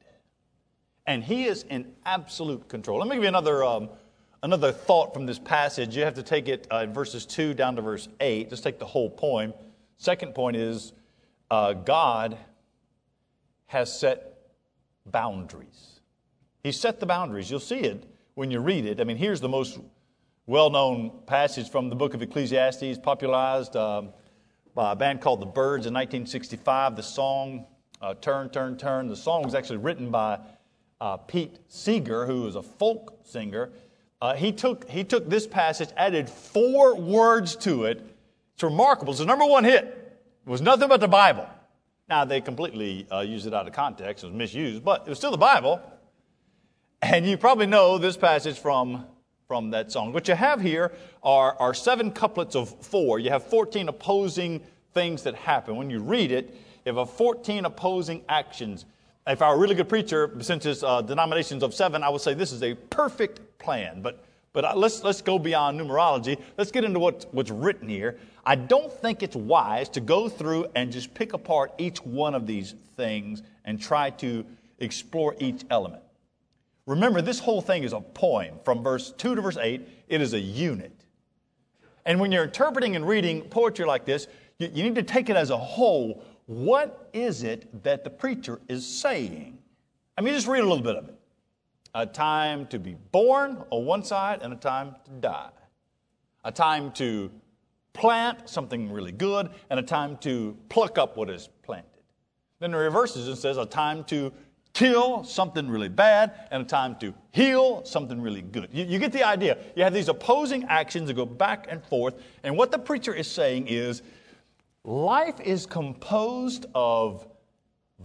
and 1.06 1.24
He 1.24 1.46
is 1.46 1.64
in 1.64 1.94
absolute 2.06 2.68
control. 2.68 3.00
Let 3.00 3.08
me 3.08 3.16
give 3.16 3.24
you 3.24 3.30
another 3.30 3.64
um, 3.64 3.88
another 4.44 4.74
thought 4.74 5.14
from 5.14 5.26
this 5.26 5.40
passage. 5.40 5.96
You 5.96 6.04
have 6.04 6.16
to 6.16 6.24
take 6.24 6.50
it 6.50 6.68
uh, 6.70 6.88
verses 6.88 7.26
2 7.26 7.54
down 7.54 7.78
to 7.78 7.82
verse 7.82 8.10
8. 8.20 8.50
Just 8.50 8.64
take 8.64 8.80
the 8.80 8.86
whole 8.86 9.10
poem. 9.10 9.54
Second 9.96 10.36
point 10.36 10.58
is 10.58 10.92
uh, 11.50 11.72
God 11.72 12.38
has 13.68 13.98
set 13.98 14.40
boundaries. 15.06 16.02
He 16.66 16.74
set 16.74 17.00
the 17.00 17.06
boundaries. 17.06 17.50
You'll 17.50 17.62
see 17.62 17.80
it 17.80 18.12
when 18.34 18.52
you 18.52 18.60
read 18.60 18.84
it. 18.86 19.00
I 19.00 19.06
mean, 19.06 19.16
here's 19.16 19.40
the 19.40 19.48
most 19.48 19.80
well 20.48 20.70
known 20.70 21.22
passage 21.28 21.70
from 21.70 21.88
the 21.88 21.96
book 21.96 22.14
of 22.14 22.22
Ecclesiastes, 22.22 22.98
popularized 23.02 23.78
um, 23.78 24.10
by 24.78 24.92
a 24.92 24.96
band 24.96 25.20
called 25.22 25.42
the 25.42 25.46
Byrds 25.48 25.88
in 25.88 25.94
1965. 25.96 26.96
The 26.96 27.02
song, 27.02 27.66
uh, 28.00 28.14
Turn, 28.22 28.48
Turn, 28.52 28.78
Turn, 28.78 29.08
the 29.08 29.16
song 29.16 29.42
was 29.42 29.56
actually 29.56 29.80
written 29.80 30.12
by 30.12 30.38
uh, 31.02 31.18
Pete 31.18 31.58
Seeger, 31.68 32.28
who 32.28 32.44
was 32.44 32.56
a 32.56 32.62
folk 32.62 33.22
singer. 33.24 33.72
Uh, 34.22 34.36
he, 34.36 34.52
took, 34.52 34.88
he 34.88 35.04
took 35.04 35.28
this 35.28 35.48
passage, 35.48 35.90
added 35.98 36.30
four 36.30 36.96
words 36.96 37.56
to 37.56 37.86
it. 37.86 38.06
It's 38.54 38.62
remarkable. 38.62 39.14
It's 39.14 39.20
the 39.20 39.26
number 39.26 39.48
one 39.48 39.64
hit. 39.64 39.84
It 40.46 40.50
was 40.50 40.62
nothing 40.62 40.90
but 40.90 41.00
the 41.00 41.08
Bible. 41.08 41.50
Now, 42.08 42.24
they 42.24 42.40
completely 42.40 43.08
uh, 43.12 43.22
used 43.22 43.48
it 43.48 43.56
out 43.56 43.66
of 43.66 43.74
context. 43.74 44.24
It 44.24 44.28
was 44.28 44.36
misused, 44.36 44.86
but 44.86 45.02
it 45.08 45.10
was 45.10 45.18
still 45.18 45.32
the 45.32 45.38
Bible. 45.38 45.82
And 47.02 47.26
you 47.26 47.36
probably 47.36 47.66
know 47.66 47.98
this 47.98 48.16
passage 48.16 48.60
from, 48.60 49.08
from 49.48 49.72
that 49.72 49.92
song. 49.92 50.12
What 50.12 50.28
you 50.28 50.36
have 50.36 50.60
here 50.60 50.92
are, 51.24 51.56
are 51.60 51.74
seven 51.74 52.12
couplets 52.12 52.56
of 52.56 52.70
four. 52.84 53.18
You 53.20 53.30
have 53.30 53.44
14 53.44 53.88
opposing 53.88 54.62
things 54.94 55.24
that 55.24 55.36
happen. 55.36 55.78
When 55.78 55.90
you 55.90 56.00
read 56.00 56.34
it, 56.34 56.54
you 56.86 56.94
have 56.94 57.10
14 57.10 57.64
opposing 57.64 58.24
actions. 58.28 58.86
If 59.26 59.42
I 59.42 59.50
were 59.50 59.56
a 59.56 59.58
really 59.58 59.76
good 59.76 59.88
preacher, 59.88 60.36
since 60.42 60.66
it's 60.66 60.84
uh, 60.84 61.02
denominations 61.02 61.64
of 61.64 61.74
seven, 61.74 62.04
I 62.04 62.10
would 62.10 62.22
say 62.22 62.34
this 62.34 62.52
is 62.52 62.62
a 62.62 62.74
perfect 62.74 63.40
plan. 63.58 64.02
But, 64.02 64.24
but 64.52 64.66
uh, 64.66 64.74
let's, 64.76 65.02
let's 65.04 65.22
go 65.22 65.40
beyond 65.40 65.80
numerology. 65.80 66.42
Let's 66.58 66.72
get 66.72 66.84
into 66.84 67.00
what, 67.00 67.26
what's 67.32 67.52
written 67.52 67.88
here. 67.88 68.18
I 68.46 68.56
don't 68.56 68.92
think 68.92 69.24
it's 69.24 69.36
wise 69.36 69.88
to 69.90 70.02
go 70.02 70.28
through 70.28 70.68
and 70.76 70.92
just 70.92 71.14
pick 71.14 71.32
apart 71.32 71.74
each 71.78 72.00
one 72.06 72.36
of 72.36 72.48
these 72.48 72.76
things 72.98 73.44
and 73.64 73.82
try 73.82 74.10
to 74.12 74.46
explore 74.80 75.36
each 75.40 75.64
element. 75.70 76.04
Remember, 76.88 77.22
this 77.22 77.38
whole 77.38 77.62
thing 77.62 77.84
is 77.84 77.94
a 77.94 78.00
poem 78.00 78.56
from 78.64 78.82
verse 78.82 79.12
2 79.12 79.36
to 79.36 79.42
verse 79.42 79.58
8. 79.58 79.88
It 80.08 80.22
is 80.22 80.34
a 80.34 80.40
unit. 80.40 81.06
And 82.06 82.20
when 82.20 82.32
you're 82.32 82.46
interpreting 82.46 82.96
and 82.96 83.06
reading 83.06 83.42
poetry 83.42 83.86
like 83.86 84.06
this, 84.06 84.28
you, 84.58 84.72
you 84.74 84.84
need 84.84 84.96
to 84.96 85.04
take 85.04 85.30
it 85.30 85.36
as 85.36 85.50
a 85.50 85.58
whole. 85.58 86.24
What 86.46 87.10
is 87.14 87.44
it 87.44 87.84
that 87.84 88.06
the 88.06 88.10
preacher 88.10 88.62
is 88.70 88.86
saying? 88.86 89.60
I 90.18 90.22
mean, 90.22 90.34
just 90.34 90.48
read 90.48 90.62
a 90.62 90.68
little 90.68 90.84
bit 90.84 90.96
of 90.96 91.10
it 91.10 91.14
a 91.94 92.06
time 92.06 92.68
to 92.68 92.78
be 92.78 92.96
born 93.12 93.64
on 93.72 93.86
one 93.86 94.04
side 94.04 94.42
and 94.44 94.54
a 94.54 94.56
time 94.56 94.96
to 95.06 95.12
die, 95.20 95.50
a 96.44 96.52
time 96.52 96.92
to 96.92 97.32
plant 97.94 98.48
something 98.48 98.92
really 98.92 99.12
good 99.12 99.50
and 99.72 99.80
a 99.80 99.84
time 99.84 100.16
to 100.18 100.56
pluck 100.70 101.00
up 101.00 101.18
what 101.18 101.28
is 101.28 101.50
planted. 101.64 101.90
Then 102.60 102.74
it 102.74 102.78
reverses 102.78 103.28
and 103.28 103.38
says 103.38 103.58
a 103.58 103.66
time 103.66 104.04
to 104.06 104.32
kill 104.78 105.24
something 105.24 105.68
really 105.68 105.90
bad 105.90 106.34
and 106.52 106.62
a 106.62 106.66
time 106.66 106.96
to 107.00 107.12
heal 107.32 107.84
something 107.84 108.22
really 108.22 108.44
good. 108.44 108.70
You, 108.72 108.86
you, 108.86 109.00
get 109.00 109.12
the 109.12 109.24
idea. 109.24 109.58
You 109.76 109.84
have 109.84 109.92
these 109.92 110.08
opposing 110.08 110.66
actions 110.66 111.08
that 111.08 111.16
go 111.16 111.26
back 111.26 111.66
and 111.68 111.84
forth. 111.84 112.14
And 112.44 112.56
what 112.56 112.70
the 112.70 112.78
preacher 112.78 113.12
is 113.12 113.28
saying 113.28 113.70
is 113.70 114.04
life 114.84 115.40
is 115.40 115.66
composed 115.66 116.68
of 116.76 117.28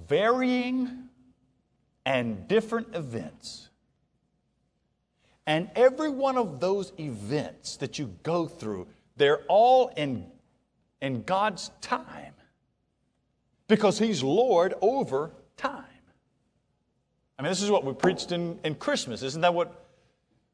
varying 0.08 1.10
and 2.06 2.48
different 2.48 2.94
events. 2.94 3.68
And 5.46 5.68
every 5.76 6.08
one 6.08 6.38
of 6.38 6.58
those 6.58 6.94
events 6.98 7.76
that 7.76 7.98
you 7.98 8.14
go 8.22 8.46
through, 8.46 8.86
they're 9.18 9.42
all 9.46 9.88
in, 9.88 10.26
in 11.02 11.22
God's 11.24 11.70
time 11.82 12.32
because 13.68 13.98
He's 13.98 14.22
Lord 14.22 14.72
over 14.80 15.32
time. 15.58 15.84
I 17.42 17.44
mean, 17.46 17.50
this 17.50 17.62
is 17.62 17.72
what 17.72 17.84
we 17.84 17.92
preached 17.92 18.30
in, 18.30 18.56
in 18.62 18.76
Christmas. 18.76 19.20
Isn't 19.24 19.40
that 19.40 19.52
what 19.52 19.84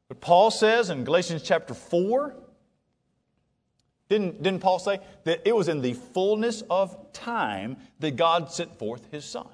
But 0.07 0.21
Paul 0.21 0.49
says 0.49 0.89
in 0.89 1.03
Galatians 1.03 1.43
chapter 1.43 1.75
4, 1.75 2.35
didn't, 4.09 4.41
didn't 4.41 4.61
Paul 4.61 4.79
say 4.79 4.99
that 5.23 5.47
it 5.47 5.55
was 5.55 5.67
in 5.67 5.83
the 5.83 5.93
fullness 5.93 6.63
of 6.67 7.13
time 7.13 7.77
that 7.99 8.15
God 8.15 8.51
sent 8.51 8.79
forth 8.79 9.05
his 9.11 9.23
son? 9.23 9.45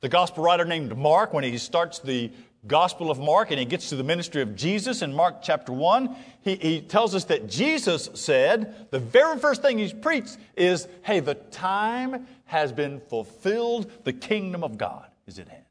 The 0.00 0.08
gospel 0.08 0.42
writer 0.42 0.64
named 0.64 0.98
Mark, 0.98 1.32
when 1.32 1.44
he 1.44 1.56
starts 1.58 2.00
the 2.00 2.32
Gospel 2.66 3.08
of 3.08 3.20
Mark 3.20 3.52
and 3.52 3.60
he 3.60 3.64
gets 3.64 3.90
to 3.90 3.94
the 3.94 4.02
ministry 4.02 4.42
of 4.42 4.56
Jesus 4.56 5.00
in 5.00 5.14
Mark 5.14 5.42
chapter 5.42 5.72
1, 5.72 6.16
he, 6.40 6.56
he 6.56 6.80
tells 6.80 7.14
us 7.14 7.22
that 7.26 7.48
Jesus 7.48 8.10
said, 8.14 8.90
the 8.90 8.98
very 8.98 9.38
first 9.38 9.62
thing 9.62 9.78
he's 9.78 9.92
preached 9.92 10.38
is, 10.56 10.88
hey, 11.02 11.20
the 11.20 11.34
time 11.34 12.26
has 12.46 12.72
been 12.72 12.98
fulfilled, 12.98 13.92
the 14.02 14.12
kingdom 14.12 14.64
of 14.64 14.76
God 14.76 15.06
is 15.28 15.38
at 15.38 15.46
hand. 15.46 15.62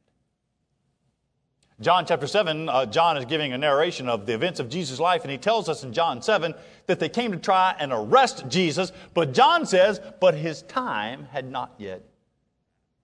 John 1.79 2.07
chapter 2.07 2.25
7, 2.25 2.69
uh, 2.69 2.85
John 2.87 3.17
is 3.17 3.25
giving 3.25 3.53
a 3.53 3.57
narration 3.57 4.09
of 4.09 4.25
the 4.25 4.33
events 4.33 4.59
of 4.59 4.67
Jesus' 4.67 4.99
life, 4.99 5.21
and 5.21 5.31
he 5.31 5.37
tells 5.37 5.69
us 5.69 5.83
in 5.83 5.93
John 5.93 6.23
7 6.23 6.55
that 6.87 6.99
they 6.99 7.07
came 7.07 7.31
to 7.33 7.37
try 7.37 7.75
and 7.77 7.93
arrest 7.93 8.45
Jesus, 8.47 8.91
but 9.13 9.31
John 9.31 9.63
says, 9.67 10.01
but 10.19 10.33
his 10.33 10.63
time 10.63 11.25
had 11.25 11.51
not 11.51 11.75
yet 11.77 12.01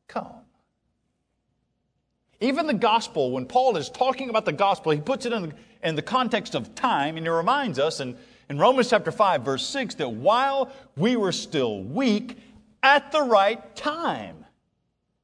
come. 0.07 0.41
Even 2.39 2.65
the 2.65 2.73
gospel, 2.73 3.29
when 3.29 3.45
Paul 3.45 3.77
is 3.77 3.91
talking 3.91 4.29
about 4.29 4.45
the 4.45 4.51
gospel, 4.51 4.91
he 4.91 4.99
puts 4.99 5.27
it 5.27 5.33
in 5.33 5.43
the, 5.43 5.53
in 5.83 5.95
the 5.95 6.01
context 6.01 6.55
of 6.55 6.73
time, 6.73 7.15
and 7.15 7.25
he 7.27 7.29
reminds 7.29 7.77
us 7.77 7.99
in, 7.99 8.17
in 8.49 8.57
Romans 8.57 8.89
chapter 8.89 9.11
5, 9.11 9.43
verse 9.43 9.67
6, 9.67 9.95
that 9.95 10.09
while 10.09 10.71
we 10.97 11.15
were 11.15 11.31
still 11.31 11.83
weak, 11.83 12.39
at 12.81 13.11
the 13.11 13.21
right 13.21 13.75
time, 13.75 14.45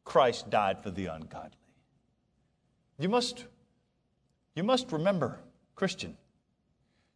Christ 0.06 0.52
died 0.52 0.84
for 0.84 0.92
the 0.92 1.08
ungodly. 1.08 1.59
You 3.00 3.10
must, 3.10 3.46
you 4.56 4.64
must 4.64 4.92
remember, 4.92 5.40
Christian, 5.76 6.18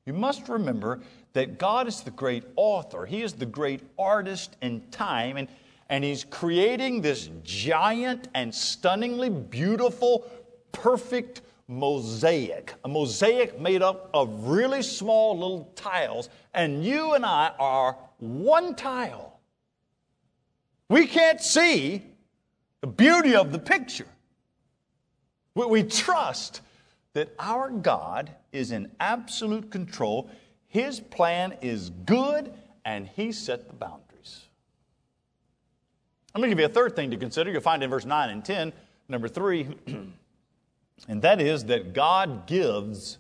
you 0.06 0.14
must 0.14 0.50
remember 0.50 1.02
that 1.34 1.58
God 1.58 1.88
is 1.88 2.02
the 2.02 2.12
great 2.12 2.44
author. 2.56 3.06
He 3.06 3.22
is 3.22 3.34
the 3.34 3.46
great 3.46 3.82
artist 3.98 4.56
in 4.62 4.82
time. 4.92 5.38
And 5.38 5.48
and 5.90 6.04
he's 6.04 6.24
creating 6.24 7.02
this 7.02 7.30
giant 7.44 8.28
and 8.34 8.54
stunningly 8.54 9.30
beautiful, 9.30 10.26
perfect 10.72 11.42
mosaic. 11.68 12.74
A 12.84 12.88
mosaic 12.88 13.60
made 13.60 13.82
up 13.82 14.10
of 14.14 14.48
really 14.48 14.82
small 14.82 15.38
little 15.38 15.72
tiles, 15.76 16.30
and 16.54 16.84
you 16.84 17.14
and 17.14 17.26
I 17.26 17.52
are 17.60 17.98
one 18.18 18.76
tile. 18.76 19.40
We 20.90 21.06
can't 21.06 21.42
see 21.42 22.02
the 22.82 22.88
beauty 22.88 23.36
of 23.36 23.52
the 23.52 23.60
picture. 23.60 24.08
We 25.56 25.84
trust 25.84 26.62
that 27.14 27.34
our 27.38 27.70
God 27.70 28.32
is 28.52 28.72
in 28.72 28.92
absolute 29.00 29.70
control. 29.70 30.30
His 30.68 31.00
plan 31.00 31.56
is 31.62 31.90
good, 31.90 32.54
and 32.84 33.08
He 33.08 33.32
set 33.32 33.68
the 33.68 33.74
boundaries. 33.74 34.48
I'm 36.34 36.42
going 36.42 36.50
to 36.50 36.56
give 36.56 36.60
you 36.60 36.66
a 36.66 36.70
third 36.70 36.96
thing 36.96 37.12
to 37.12 37.18
consider. 37.18 37.52
You'll 37.52 37.62
find 37.62 37.84
in 37.84 37.90
verse 37.90 38.06
9 38.06 38.30
and 38.30 38.44
10, 38.44 38.74
number 39.08 39.28
3, 39.28 39.68
and 41.08 41.22
that 41.22 41.40
is 41.40 41.66
that 41.66 41.94
God 41.94 42.48
gives 42.48 43.20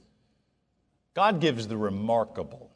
God 1.13 1.39
gives 1.39 1.67
the 1.67 1.77
remarkable. 1.77 2.71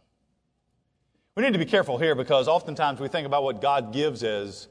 We 1.35 1.43
need 1.43 1.53
to 1.53 1.59
be 1.59 1.65
careful 1.65 1.97
here 1.97 2.15
because 2.15 2.47
oftentimes 2.47 2.99
we 2.99 3.07
think 3.07 3.25
about 3.25 3.43
what 3.43 3.61
God 3.61 3.91
gives 3.91 4.23
as, 4.23 4.67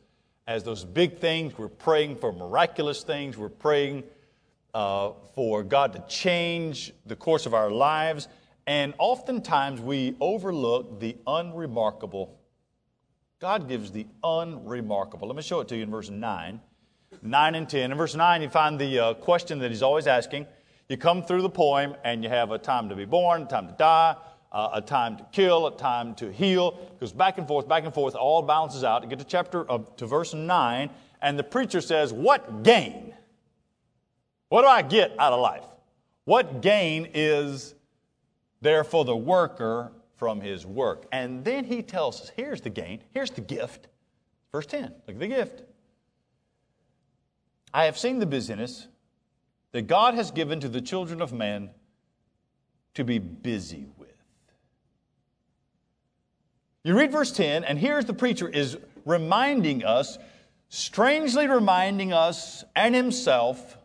as 0.46 0.62
those 0.62 0.84
big 0.84 1.18
things. 1.18 1.56
We're 1.58 1.68
praying 1.68 2.16
for 2.16 2.32
miraculous 2.32 3.02
things. 3.02 3.36
We're 3.36 3.48
praying 3.48 4.04
uh, 4.76 5.12
for 5.34 5.62
God 5.62 5.92
to 5.94 6.04
change 6.06 6.92
the 7.06 7.16
course 7.16 7.46
of 7.46 7.54
our 7.54 7.70
lives. 7.70 8.28
And 8.66 8.94
oftentimes 8.98 9.80
we 9.80 10.16
overlook 10.20 11.00
the 11.00 11.16
unremarkable 11.26 12.38
God 13.38 13.68
gives 13.68 13.92
the 13.92 14.06
unremarkable. 14.24 15.28
Let 15.28 15.36
me 15.36 15.42
show 15.42 15.60
it 15.60 15.68
to 15.68 15.76
you 15.76 15.82
in 15.82 15.90
verse 15.90 16.08
9. 16.08 16.60
9 17.20 17.54
and 17.54 17.68
10. 17.68 17.92
In 17.92 17.98
verse 17.98 18.14
9, 18.14 18.40
you 18.40 18.48
find 18.48 18.78
the 18.78 18.98
uh, 18.98 19.14
question 19.14 19.58
that 19.58 19.70
he's 19.70 19.82
always 19.82 20.06
asking. 20.06 20.46
You 20.88 20.96
come 20.96 21.22
through 21.22 21.42
the 21.42 21.50
poem 21.50 21.96
and 22.02 22.24
you 22.24 22.30
have 22.30 22.50
a 22.50 22.58
time 22.58 22.88
to 22.88 22.96
be 22.96 23.04
born, 23.04 23.42
a 23.42 23.46
time 23.46 23.66
to 23.66 23.74
die, 23.74 24.16
uh, 24.52 24.70
a 24.72 24.80
time 24.80 25.18
to 25.18 25.26
kill, 25.32 25.66
a 25.66 25.76
time 25.76 26.14
to 26.14 26.32
heal. 26.32 26.78
It 26.92 27.00
goes 27.00 27.12
back 27.12 27.36
and 27.36 27.46
forth, 27.46 27.68
back 27.68 27.84
and 27.84 27.92
forth, 27.92 28.14
all 28.14 28.40
balances 28.40 28.84
out. 28.84 29.02
You 29.02 29.08
get 29.10 29.18
to 29.18 29.24
chapter, 29.26 29.70
uh, 29.70 29.80
to 29.98 30.06
verse 30.06 30.32
9, 30.32 30.88
and 31.20 31.38
the 31.38 31.44
preacher 31.44 31.82
says, 31.82 32.14
What 32.14 32.62
gain? 32.62 33.12
What 34.48 34.62
do 34.62 34.68
I 34.68 34.82
get 34.82 35.14
out 35.18 35.32
of 35.32 35.40
life? 35.40 35.64
What 36.24 36.60
gain 36.60 37.08
is 37.14 37.74
there 38.60 38.84
for 38.84 39.04
the 39.04 39.16
worker 39.16 39.92
from 40.16 40.40
his 40.40 40.66
work. 40.66 41.06
And 41.12 41.44
then 41.44 41.64
he 41.64 41.82
tells 41.82 42.20
us 42.20 42.32
here's 42.36 42.60
the 42.60 42.70
gain, 42.70 43.00
here's 43.14 43.30
the 43.30 43.40
gift. 43.40 43.88
Verse 44.50 44.66
10, 44.66 44.82
look 44.82 45.16
at 45.16 45.18
the 45.18 45.28
gift. 45.28 45.62
I 47.72 47.84
have 47.84 47.98
seen 47.98 48.18
the 48.18 48.26
busyness 48.26 48.88
that 49.72 49.82
God 49.82 50.14
has 50.14 50.30
given 50.30 50.60
to 50.60 50.68
the 50.68 50.80
children 50.80 51.20
of 51.20 51.32
men 51.32 51.70
to 52.94 53.04
be 53.04 53.18
busy 53.18 53.86
with. 53.98 54.08
You 56.82 56.96
read 56.96 57.12
verse 57.12 57.32
10, 57.32 57.64
and 57.64 57.78
here's 57.78 58.06
the 58.06 58.14
preacher 58.14 58.48
is 58.48 58.78
reminding 59.04 59.84
us, 59.84 60.18
strangely 60.70 61.46
reminding 61.46 62.12
us 62.12 62.64
and 62.74 62.94
himself, 62.94 63.76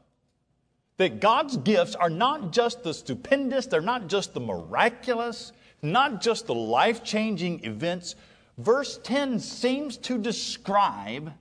that 1.01 1.19
God's 1.19 1.57
gifts 1.57 1.95
are 1.95 2.11
not 2.11 2.51
just 2.51 2.83
the 2.83 2.93
stupendous, 2.93 3.65
they're 3.65 3.81
not 3.81 4.05
just 4.05 4.35
the 4.35 4.39
miraculous, 4.39 5.51
not 5.81 6.21
just 6.21 6.45
the 6.45 6.53
life 6.53 7.03
changing 7.03 7.65
events. 7.65 8.13
Verse 8.59 8.99
10 9.01 9.39
seems 9.39 9.97
to 9.97 10.19
describe 10.19 11.33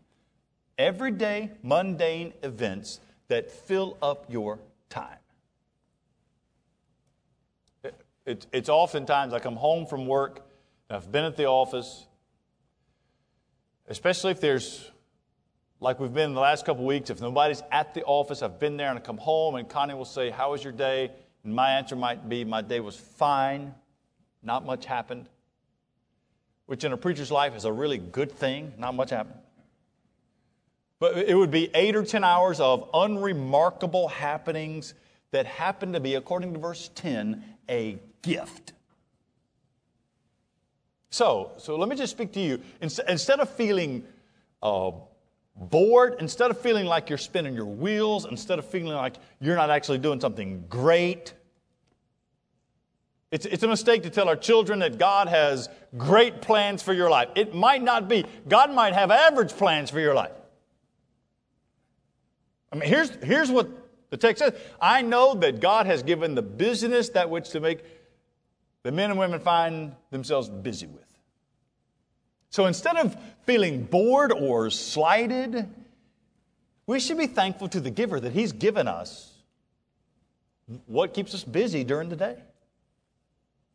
everyday, 0.79 1.51
mundane 1.63 2.33
events 2.43 3.01
that 3.29 3.51
fill 3.51 3.99
up 4.01 4.25
your 4.31 4.61
time. 4.89 5.19
It, 7.85 7.95
it, 8.25 8.47
it's 8.55 8.71
oftentimes 8.71 9.35
I 9.35 9.41
come 9.41 9.57
home 9.57 9.85
from 9.85 10.07
work, 10.07 10.41
I've 10.89 11.13
been 11.13 11.25
at 11.25 11.37
the 11.37 11.45
office, 11.45 12.07
especially 13.89 14.31
if 14.31 14.41
there's, 14.41 14.91
like 15.81 15.99
we've 15.99 16.13
been 16.13 16.35
the 16.35 16.41
last 16.41 16.67
couple 16.67 16.85
weeks, 16.85 17.09
if 17.09 17.21
nobody's 17.21 17.63
at 17.73 17.95
the 17.95 18.05
office, 18.05 18.43
I've 18.43 18.61
been 18.61 18.77
there 18.77 18.91
and 18.91 18.99
I 18.99 19.03
come 19.03 19.17
home 19.17 19.55
and 19.55 19.69
Connie 19.69 19.95
will 19.95 20.05
say, 20.05 20.31
How 20.31 20.53
was 20.53 20.63
your 20.63 20.75
day? 20.75 21.11
And 21.43 21.55
my 21.55 21.73
answer 21.73 21.97
might 21.97 22.29
be, 22.29 22.45
My 22.45 22.61
day 22.61 22.81
was 22.81 22.97
fine. 22.97 23.75
Not 24.43 24.65
much 24.65 24.87
happened, 24.87 25.27
which 26.67 26.85
in 26.85 26.93
a 26.93 26.97
preacher's 26.97 27.31
life 27.31 27.57
is 27.57 27.65
a 27.65 27.73
really 27.73 27.99
good 27.99 28.31
thing. 28.31 28.73
Not 28.79 28.95
much 28.95 29.11
happened. 29.11 29.39
But 30.99 31.17
it 31.17 31.35
would 31.35 31.51
be 31.51 31.71
eight 31.75 31.97
or 31.97 32.05
10 32.05 32.25
hours 32.25 32.61
of 32.61 32.89
unremarkable 32.93 34.09
happenings 34.09 34.93
that 35.31 35.47
happen 35.47 35.95
to 35.95 36.01
be, 36.01 36.15
according 36.15 36.53
to 36.53 36.59
verse 36.59 36.91
10, 36.95 37.43
a 37.71 37.99
gift. 38.21 38.75
So, 41.09 41.53
so 41.57 41.77
let 41.77 41.89
me 41.89 41.97
just 41.97 42.13
speak 42.13 42.33
to 42.33 42.41
you. 42.41 42.61
Instead 42.81 43.41
of 43.41 43.49
feeling 43.49 44.05
uh, 44.63 44.91
bored, 45.57 46.17
instead 46.21 46.51
of 46.51 46.59
feeling 46.61 46.87
like 46.87 47.09
you're 47.09 47.19
spinning 47.19 47.55
your 47.55 47.67
wheels, 47.67 48.25
instead 48.25 48.59
of 48.59 48.65
feeling 48.65 48.95
like 48.95 49.17
you're 49.41 49.57
not 49.57 49.71
actually 49.71 49.99
doing 49.99 50.21
something 50.21 50.65
great, 50.69 51.35
it's, 53.31 53.47
it's 53.47 53.63
a 53.63 53.69
mistake 53.69 54.03
to 54.03 54.11
tell 54.11 54.29
our 54.29 54.37
children 54.37 54.81
that 54.81 54.99
God 54.99 55.29
has 55.29 55.69
great 55.97 56.43
plans 56.43 56.83
for 56.83 56.93
your 56.93 57.09
life. 57.09 57.29
It 57.37 57.55
might 57.55 57.83
not 57.83 58.09
be. 58.09 58.25
God 58.49 58.73
might 58.73 58.93
have 58.93 59.11
average 59.11 59.53
plans 59.53 59.91
for 59.91 60.01
your 60.01 60.15
life. 60.15 60.33
I 62.73 62.77
mean, 62.77 62.89
here's, 62.89 63.11
here's 63.23 63.51
what 63.51 63.69
the 64.11 64.17
text 64.17 64.43
says 64.43 64.55
I 64.81 65.03
know 65.03 65.35
that 65.35 65.61
God 65.61 65.87
has 65.87 66.03
given 66.03 66.35
the 66.35 66.43
business 66.43 67.11
that 67.11 67.31
which 67.31 67.51
to 67.51 67.61
make 67.61 67.85
the 68.83 68.91
men 68.93 69.11
and 69.11 69.19
women 69.19 69.41
find 69.41 69.95
themselves 70.11 70.49
busy 70.49 70.87
with. 70.87 71.05
So 72.51 72.67
instead 72.67 72.97
of 72.97 73.17
feeling 73.47 73.85
bored 73.85 74.33
or 74.33 74.71
slighted, 74.71 75.69
we 76.87 77.01
should 77.01 77.19
be 77.19 77.27
thankful 77.27 77.69
to 77.69 77.81
the 77.81 77.91
giver 77.91 78.21
that 78.21 78.33
He's 78.33 78.53
given 78.53 78.89
us 78.89 79.33
what 80.87 81.15
keeps 81.15 81.35
us 81.35 81.43
busy 81.43 81.83
during 81.85 82.09
the 82.09 82.17
day 82.17 82.37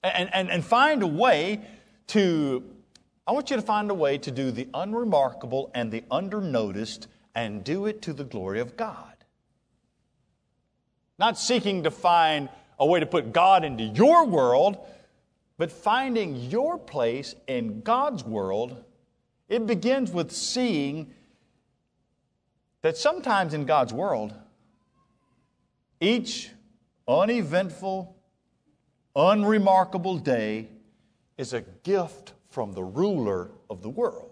and, 0.05 0.29
and, 0.33 0.49
and 0.49 0.63
find 0.63 1.03
a 1.03 1.07
way 1.07 1.61
to, 2.07 2.63
I 3.25 3.31
want 3.31 3.49
you 3.49 3.55
to 3.55 3.61
find 3.61 3.89
a 3.89 3.93
way 3.93 4.17
to 4.19 4.31
do 4.31 4.51
the 4.51 4.67
unremarkable 4.73 5.71
and 5.73 5.91
the 5.91 6.01
undernoticed 6.11 7.07
and 7.33 7.63
do 7.63 7.85
it 7.85 8.01
to 8.03 8.13
the 8.13 8.23
glory 8.23 8.59
of 8.59 8.77
God. 8.77 9.13
Not 11.17 11.39
seeking 11.39 11.83
to 11.83 11.91
find 11.91 12.49
a 12.77 12.85
way 12.85 12.99
to 12.99 13.05
put 13.05 13.33
God 13.33 13.63
into 13.63 13.83
your 13.83 14.25
world, 14.25 14.77
but 15.57 15.71
finding 15.71 16.35
your 16.35 16.77
place 16.77 17.35
in 17.47 17.81
God's 17.81 18.23
world. 18.23 18.83
It 19.47 19.65
begins 19.67 20.11
with 20.11 20.31
seeing 20.31 21.13
that 22.81 22.97
sometimes 22.97 23.53
in 23.53 23.65
God's 23.65 23.93
world, 23.93 24.33
each 25.99 26.49
uneventful, 27.07 28.15
unremarkable 29.15 30.17
day 30.17 30.67
is 31.37 31.53
a 31.53 31.61
gift 31.83 32.33
from 32.49 32.73
the 32.73 32.83
ruler 32.83 33.49
of 33.69 33.81
the 33.81 33.89
world. 33.89 34.31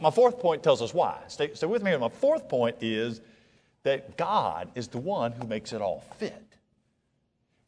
My, 0.00 0.10
fourth 0.10 0.38
point 0.38 0.62
tells 0.62 0.80
us 0.80 0.94
why. 0.94 1.18
Stay, 1.28 1.52
stay 1.52 1.66
with 1.66 1.82
me 1.82 1.90
here. 1.90 1.98
My 1.98 2.08
fourth 2.08 2.48
point 2.48 2.76
is 2.80 3.20
that 3.82 4.16
God 4.16 4.70
is 4.74 4.88
the 4.88 4.98
one 4.98 5.32
who 5.32 5.46
makes 5.46 5.74
it 5.74 5.82
all 5.82 6.02
fit. 6.16 6.53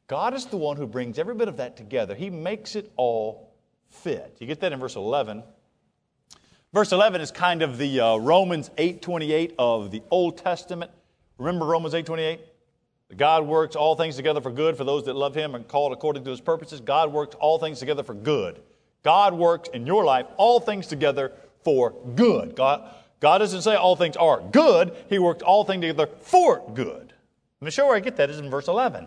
God 0.08 0.34
is 0.34 0.46
the 0.46 0.56
one 0.56 0.76
who 0.76 0.86
brings 0.86 1.18
every 1.18 1.34
bit 1.34 1.48
of 1.48 1.56
that 1.56 1.76
together. 1.76 2.14
He 2.14 2.30
makes 2.30 2.76
it 2.76 2.92
all 2.96 3.52
fit. 3.90 4.36
You 4.38 4.46
get 4.46 4.60
that 4.60 4.72
in 4.72 4.78
verse 4.78 4.96
11. 4.96 5.42
Verse 6.72 6.92
11 6.92 7.20
is 7.20 7.30
kind 7.30 7.62
of 7.62 7.78
the 7.78 8.00
uh, 8.00 8.16
Romans 8.16 8.70
8:28 8.76 9.54
of 9.58 9.90
the 9.90 10.02
Old 10.10 10.38
Testament. 10.38 10.90
Remember 11.38 11.64
Romans 11.64 11.94
8:28? 11.94 12.38
God 13.16 13.46
works 13.46 13.76
all 13.76 13.94
things 13.94 14.16
together 14.16 14.40
for 14.40 14.50
good 14.50 14.76
for 14.76 14.84
those 14.84 15.04
that 15.04 15.14
love 15.14 15.34
him 15.34 15.54
and 15.54 15.66
called 15.66 15.92
according 15.92 16.24
to 16.24 16.30
his 16.30 16.40
purposes. 16.40 16.80
God 16.80 17.12
works 17.12 17.36
all 17.36 17.58
things 17.58 17.78
together 17.78 18.02
for 18.02 18.14
good. 18.14 18.60
God 19.04 19.34
works 19.34 19.68
in 19.72 19.86
your 19.86 20.04
life 20.04 20.26
all 20.36 20.58
things 20.58 20.88
together 20.88 21.32
for 21.62 21.92
good. 22.14 22.56
God, 22.56 22.92
God 23.20 23.38
doesn't 23.38 23.62
say 23.62 23.76
all 23.76 23.94
things 23.94 24.16
are 24.16 24.40
good, 24.50 24.96
he 25.08 25.18
works 25.18 25.42
all 25.42 25.64
things 25.64 25.82
together 25.82 26.08
for 26.20 26.62
good. 26.74 27.12
Me 27.60 27.70
show 27.70 27.86
where 27.86 27.96
I 27.96 28.00
get 28.00 28.16
that 28.16 28.28
is 28.28 28.38
in 28.38 28.50
verse 28.50 28.68
11. 28.68 29.06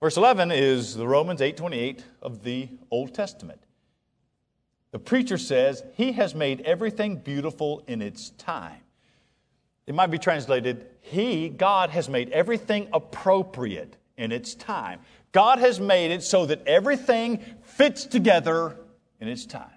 Verse 0.00 0.16
11 0.16 0.50
is 0.50 0.94
the 0.94 1.06
Romans 1.06 1.40
8:28 1.40 2.02
of 2.22 2.42
the 2.42 2.68
Old 2.90 3.14
Testament. 3.14 3.60
The 4.92 4.98
preacher 4.98 5.36
says, 5.36 5.84
He 5.94 6.12
has 6.12 6.34
made 6.34 6.62
everything 6.62 7.16
beautiful 7.16 7.84
in 7.86 8.00
its 8.00 8.30
time. 8.30 8.80
It 9.86 9.94
might 9.94 10.10
be 10.10 10.18
translated, 10.18 10.86
He, 11.00 11.48
God, 11.48 11.90
has 11.90 12.08
made 12.08 12.30
everything 12.30 12.88
appropriate 12.92 13.96
in 14.16 14.32
its 14.32 14.54
time. 14.54 15.00
God 15.32 15.58
has 15.58 15.78
made 15.78 16.10
it 16.10 16.22
so 16.22 16.46
that 16.46 16.66
everything 16.66 17.44
fits 17.62 18.04
together 18.04 18.76
in 19.20 19.28
its 19.28 19.46
time. 19.46 19.70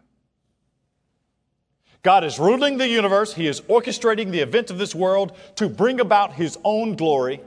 God 2.02 2.24
is 2.24 2.40
ruling 2.40 2.78
the 2.78 2.88
universe. 2.88 3.34
He 3.34 3.48
is 3.48 3.62
orchestrating 3.62 4.32
the 4.32 4.40
events 4.40 4.72
of 4.72 4.78
this 4.78 4.96
world 4.96 5.38
to 5.56 5.70
bring 5.70 6.00
about 6.00 6.34
His 6.34 6.58
own 6.64 6.96
glory. 6.96 7.42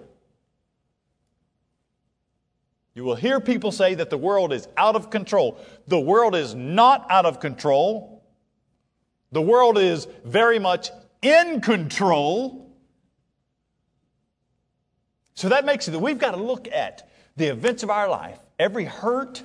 You 2.97 3.05
will 3.05 3.15
hear 3.15 3.41
people 3.41 3.73
say 3.73 3.95
that 3.95 4.09
the 4.09 4.17
world 4.17 4.55
is 4.55 4.69
out 4.79 4.97
of 4.97 5.11
control. 5.11 5.61
The 5.87 6.01
world 6.01 6.35
is 6.35 6.55
not 6.55 7.07
out 7.11 7.27
of 7.27 7.41
control. 7.41 8.25
The 9.33 9.43
world 9.43 9.77
is 9.77 10.09
very 10.25 10.59
much 10.59 10.91
in 11.21 11.61
control. 11.61 12.75
So 15.35 15.51
that 15.51 15.67
makes 15.67 15.87
it 15.87 15.91
that 15.91 15.99
we've 15.99 16.19
got 16.19 16.31
to 16.31 16.43
look 16.43 16.69
at 16.73 17.11
the 17.37 17.49
events 17.49 17.83
of 17.83 17.91
our 17.91 18.09
life, 18.09 18.39
every 18.59 18.87
hurt, 18.87 19.43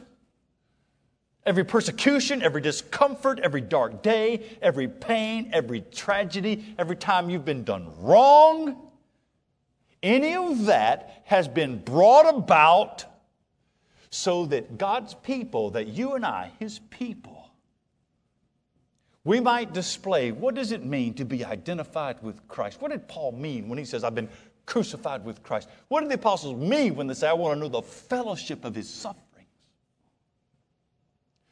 every 1.45 1.65
persecution, 1.65 2.41
every 2.41 2.61
discomfort, 2.61 3.41
every 3.43 3.59
dark 3.59 4.01
day, 4.01 4.45
every 4.61 4.87
pain, 4.87 5.49
every 5.51 5.81
tragedy, 5.91 6.73
every 6.79 6.95
time 6.95 7.29
you've 7.29 7.43
been 7.43 7.65
done 7.65 7.91
wrong. 7.99 8.89
Any 10.01 10.37
of 10.37 10.67
that 10.67 11.23
has 11.25 11.49
been 11.49 11.79
brought 11.79 12.33
about 12.33 13.10
so 14.11 14.45
that 14.47 14.77
God's 14.77 15.15
people, 15.15 15.71
that 15.71 15.87
you 15.87 16.13
and 16.13 16.25
I, 16.25 16.51
His 16.59 16.79
people, 16.89 17.41
we 19.23 19.39
might 19.39 19.73
display 19.73 20.31
what 20.31 20.55
does 20.55 20.71
it 20.71 20.83
mean 20.83 21.13
to 21.15 21.25
be 21.25 21.45
identified 21.45 22.21
with 22.21 22.47
Christ? 22.47 22.81
What 22.81 22.91
did 22.91 23.07
Paul 23.07 23.31
mean 23.33 23.69
when 23.69 23.77
he 23.77 23.85
says, 23.85 24.03
I've 24.03 24.15
been 24.15 24.29
crucified 24.65 25.23
with 25.23 25.43
Christ? 25.43 25.69
What 25.89 26.01
did 26.01 26.09
the 26.09 26.15
apostles 26.15 26.55
mean 26.55 26.95
when 26.95 27.07
they 27.07 27.13
say, 27.13 27.27
I 27.27 27.33
want 27.33 27.55
to 27.55 27.59
know 27.59 27.69
the 27.69 27.83
fellowship 27.83 28.65
of 28.65 28.73
his 28.73 28.89
sufferings? 28.89 29.27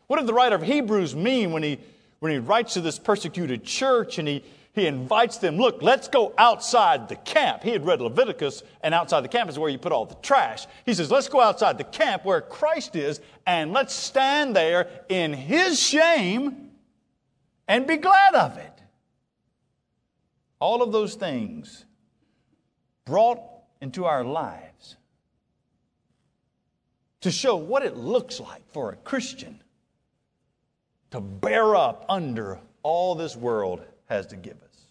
What 0.08 0.17
did 0.17 0.26
the 0.26 0.34
writer 0.34 0.56
of 0.56 0.63
Hebrews 0.63 1.15
mean 1.15 1.52
when 1.52 1.62
he, 1.62 1.80
when 2.19 2.32
he 2.32 2.39
writes 2.39 2.74
to 2.74 2.82
this 2.82 2.98
persecuted 2.98 3.63
church 3.63 4.17
and 4.17 4.28
he, 4.28 4.43
he 4.74 4.86
invites 4.86 5.38
them, 5.38 5.58
look, 5.58 5.82
let's 5.82 6.08
go 6.08 6.34
outside 6.38 7.10
the 7.10 7.16
camp. 7.16 7.64
He 7.64 7.72
had 7.72 7.86
read 7.86 8.02
Leviticus, 8.02 8.64
and 8.82 8.94
outside 8.94 9.22
the 9.22 9.30
camp 9.30 9.50
is 9.50 9.58
where 9.58 9.70
you 9.70 9.80
put 9.80 9.92
all 9.92 10.06
the 10.06 10.16
trash. 10.16 10.68
He 10.86 10.94
says, 10.94 11.10
let's 11.10 11.28
go 11.28 11.42
outside 11.42 11.78
the 11.78 11.84
camp 11.84 12.24
where 12.24 12.40
Christ 12.40 12.96
is, 12.96 13.20
and 13.48 13.74
let's 13.74 13.94
stand 13.94 14.56
there 14.56 14.90
in 15.10 15.34
his 15.34 15.80
shame 15.80 16.70
and 17.68 17.88
be 17.88 17.98
glad 17.98 18.36
of 18.36 18.58
it. 18.58 18.72
All 20.60 20.84
of 20.84 20.92
those 20.92 21.16
things 21.16 21.86
brought 23.06 23.42
into 23.82 24.06
our 24.06 24.24
lives 24.24 24.98
to 27.22 27.32
show 27.32 27.56
what 27.56 27.84
it 27.84 27.98
looks 27.98 28.40
like 28.40 28.70
for 28.72 28.92
a 28.92 28.96
Christian 28.98 29.62
to 31.12 31.20
bear 31.20 31.76
up 31.76 32.06
under 32.08 32.60
all 32.84 33.16
this 33.16 33.36
world 33.36 33.82
has 34.10 34.28
to 34.28 34.36
give 34.36 34.58
us. 34.62 34.88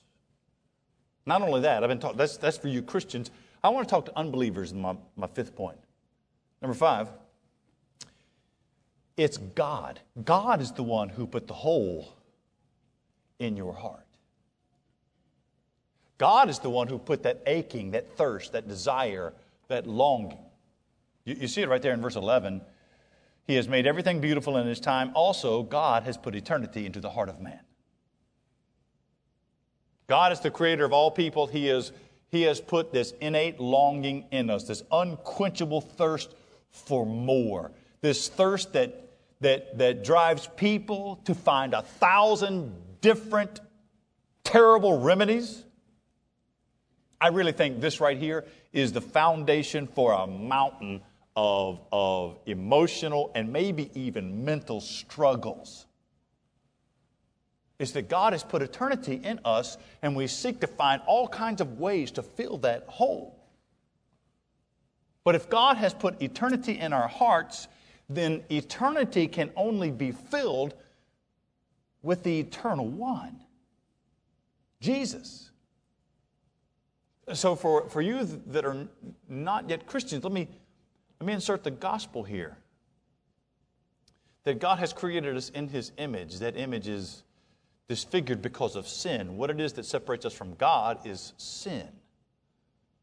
Not 1.27 1.43
only 1.43 1.61
that, 1.61 1.83
I've 1.83 1.89
been 1.89 1.99
talking, 1.99 2.17
that's, 2.17 2.39
that's 2.39 2.57
for 2.57 2.69
you 2.69 2.81
Christians. 2.81 3.31
I 3.63 3.69
want 3.69 3.87
to 3.87 3.91
talk 3.95 4.07
to 4.07 4.17
unbelievers 4.17 4.73
in 4.73 4.81
my, 4.81 4.97
my 5.17 5.27
fifth 5.27 5.55
point. 5.55 5.79
Number 6.63 6.75
five, 6.75 7.09
it's 9.17 9.37
God. 9.37 10.01
God 10.25 10.61
is 10.63 10.73
the 10.73 10.83
one 10.83 11.09
who 11.09 11.27
put 11.27 11.47
the 11.47 11.55
hole 11.55 12.15
in 13.39 13.57
your 13.57 13.75
heart. 13.75 14.07
God 16.17 16.49
is 16.49 16.59
the 16.59 16.71
one 16.71 16.89
who 16.89 16.99
put 16.99 17.23
that 17.25 17.43
aching, 17.47 17.93
that 17.93 18.17
thirst, 18.17 18.53
that 18.53 18.67
desire, 18.67 19.33
that 19.69 19.87
longing. 19.87 20.39
You, 21.25 21.37
you 21.41 21.49
see 21.49 21.63
it 21.63 21.69
right 21.69 21.83
there 21.83 21.93
in 21.93 22.01
verse 22.01 22.17
11. 22.17 22.61
He 23.47 23.55
has 23.55 23.69
made 23.69 23.87
everything 23.87 24.21
beautiful 24.21 24.57
in 24.57 24.67
his 24.67 24.81
time. 24.81 25.11
Also, 25.15 25.63
God 25.63 26.03
has 26.05 26.17
put 26.17 26.35
eternity 26.35 26.87
into 26.87 27.01
the 27.01 27.11
heart 27.11 27.29
of 27.29 27.41
man. 27.41 27.61
God 30.09 30.33
is 30.33 30.41
the 30.41 30.51
creator 30.51 30.87
of 30.87 30.93
all 30.93 31.11
people. 31.11 31.47
He, 31.47 31.69
is, 31.69 31.93
he 32.31 32.43
has 32.43 32.61
put 32.61 32.93
this 32.93 33.13
innate 33.21 33.61
longing 33.61 34.25
in 34.31 34.49
us, 34.49 34.65
this 34.65 34.83
unquenchable 34.91 35.83
thirst 35.83 36.35
for 36.71 37.05
more, 37.05 37.73
this 38.01 38.29
thirst 38.29 38.73
that, 38.73 39.11
that, 39.41 39.77
that 39.77 40.05
drives 40.05 40.49
people 40.57 41.17
to 41.25 41.35
find 41.35 41.75
a 41.75 41.83
thousand 41.83 42.75
different 43.03 43.61
terrible 44.45 44.99
remedies. 44.99 45.65
I 47.21 47.29
really 47.29 47.53
think 47.53 47.81
this 47.81 48.01
right 48.01 48.17
here 48.17 48.47
is 48.73 48.93
the 48.93 49.01
foundation 49.03 49.87
for 49.87 50.13
a 50.13 50.27
mountain 50.27 51.03
of, 51.37 51.81
of 51.93 52.39
emotional 52.47 53.31
and 53.35 53.53
maybe 53.53 53.91
even 53.95 54.45
mental 54.45 54.81
struggles 54.81 55.88
is 57.79 57.93
that 57.93 58.09
God 58.09 58.33
has 58.33 58.43
put 58.43 58.63
eternity 58.63 59.21
in 59.23 59.41
us 59.45 59.79
and 60.03 60.17
we 60.17 60.27
seek 60.27 60.61
to 60.61 60.67
find 60.67 61.01
all 61.07 61.29
kinds 61.29 61.61
of 61.61 61.79
ways 61.79 62.11
to 62.13 62.23
fill 62.23 62.59
that 62.59 62.85
hole. 62.89 63.39
But 65.25 65.35
if 65.35 65.49
God 65.49 65.77
has 65.77 65.95
put 65.95 66.21
eternity 66.21 66.79
in 66.79 66.93
our 66.93 67.09
hearts, 67.09 67.69
then 68.09 68.43
eternity 68.51 69.29
can 69.29 69.51
only 69.55 69.91
be 69.91 70.13
filled 70.13 70.75
with 72.03 72.23
the 72.23 72.41
eternal 72.41 72.87
one 72.87 73.41
Jesus. 74.81 75.51
So, 77.35 77.57
for, 77.57 77.89
for 77.89 78.01
you 78.01 78.25
that 78.47 78.65
are 78.65 78.87
not 79.29 79.69
yet 79.69 79.87
Christians, 79.87 80.25
let 80.25 80.33
me, 80.33 80.49
let 81.21 81.27
me 81.27 81.33
insert 81.35 81.63
the 81.63 81.71
gospel 81.71 82.23
here. 82.23 82.57
That 84.45 84.61
God 84.61 84.79
has 84.79 84.93
created 84.93 85.37
us 85.37 85.51
in 85.51 85.69
His 85.69 85.93
image. 85.99 86.39
That 86.39 86.57
image 86.57 86.89
is 86.89 87.25
disfigured 87.89 88.43
because 88.43 88.77
of 88.77 88.87
sin. 88.87 89.37
What 89.37 89.51
it 89.51 89.61
is 89.61 89.73
that 89.75 89.87
separates 89.87 90.27
us 90.27 90.35
from 90.35 90.55
God 90.55 91.07
is 91.07 91.33
sin. 91.39 91.89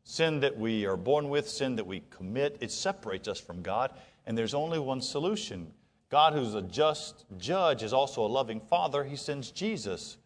Sin 0.03 0.39
that 0.41 0.57
we 0.57 0.85
are 0.85 0.97
born 0.97 1.29
with, 1.29 1.49
sin 1.49 1.75
that 1.77 1.87
we 1.87 2.03
commit, 2.11 2.57
it 2.61 2.71
separates 2.71 3.27
us 3.27 3.39
from 3.39 3.63
God. 3.63 3.91
And 4.27 4.37
there's 4.37 4.53
only 4.53 4.77
one 4.77 5.01
solution. 5.01 5.73
God, 6.09 6.33
who's 6.33 6.53
a 6.53 6.61
just 6.61 7.25
judge, 7.37 7.81
is 7.81 7.93
also 7.93 8.23
a 8.23 8.27
loving 8.27 8.59
Father. 8.59 9.03
He 9.03 9.15
sends 9.15 9.49
Jesus. 9.49 10.17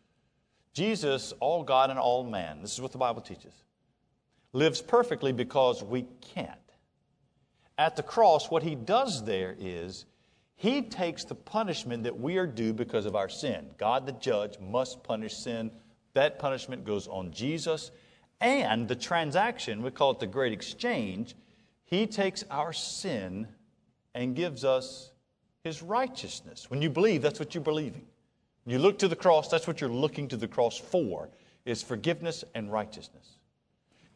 Jesus, 0.73 1.33
all 1.39 1.63
God 1.63 1.89
and 1.89 1.97
all 1.97 2.23
man, 2.23 2.61
this 2.61 2.73
is 2.73 2.81
what 2.81 2.91
the 2.91 2.97
Bible 2.97 3.21
teaches, 3.21 3.53
lives 4.53 4.81
perfectly 4.81 5.31
because 5.31 5.83
we 5.83 6.05
can't. 6.21 6.51
At 7.77 7.95
the 7.95 8.03
cross, 8.03 8.51
what 8.51 8.63
he 8.63 8.75
does 8.75 9.23
there 9.23 9.55
is 9.57 10.05
he 10.59 10.81
takes 10.81 11.23
the 11.23 11.35
punishment 11.35 12.03
that 12.03 12.19
we 12.19 12.37
are 12.37 12.45
due 12.45 12.73
because 12.73 13.05
of 13.05 13.15
our 13.15 13.29
sin. 13.29 13.67
God, 13.77 14.05
the 14.05 14.11
judge, 14.11 14.59
must 14.59 15.01
punish 15.03 15.33
sin. 15.33 15.71
That 16.15 16.37
punishment 16.37 16.83
goes 16.83 17.07
on 17.07 17.31
Jesus. 17.31 17.91
And 18.41 18.85
the 18.85 18.95
transaction, 18.95 19.81
we 19.81 19.89
call 19.91 20.11
it 20.11 20.19
the 20.19 20.27
great 20.27 20.51
exchange, 20.51 21.33
He 21.85 22.05
takes 22.05 22.43
our 22.51 22.73
sin 22.73 23.47
and 24.13 24.35
gives 24.35 24.65
us 24.65 25.13
His 25.63 25.81
righteousness. 25.81 26.69
When 26.69 26.81
you 26.81 26.89
believe, 26.89 27.21
that's 27.21 27.39
what 27.39 27.55
you're 27.55 27.63
believing. 27.63 28.05
When 28.65 28.73
you 28.73 28.79
look 28.79 28.99
to 28.99 29.07
the 29.07 29.15
cross, 29.15 29.47
that's 29.47 29.65
what 29.65 29.79
you're 29.79 29.89
looking 29.89 30.27
to 30.27 30.35
the 30.35 30.49
cross 30.49 30.77
for, 30.77 31.29
is 31.63 31.81
forgiveness 31.81 32.43
and 32.53 32.69
righteousness. 32.69 33.38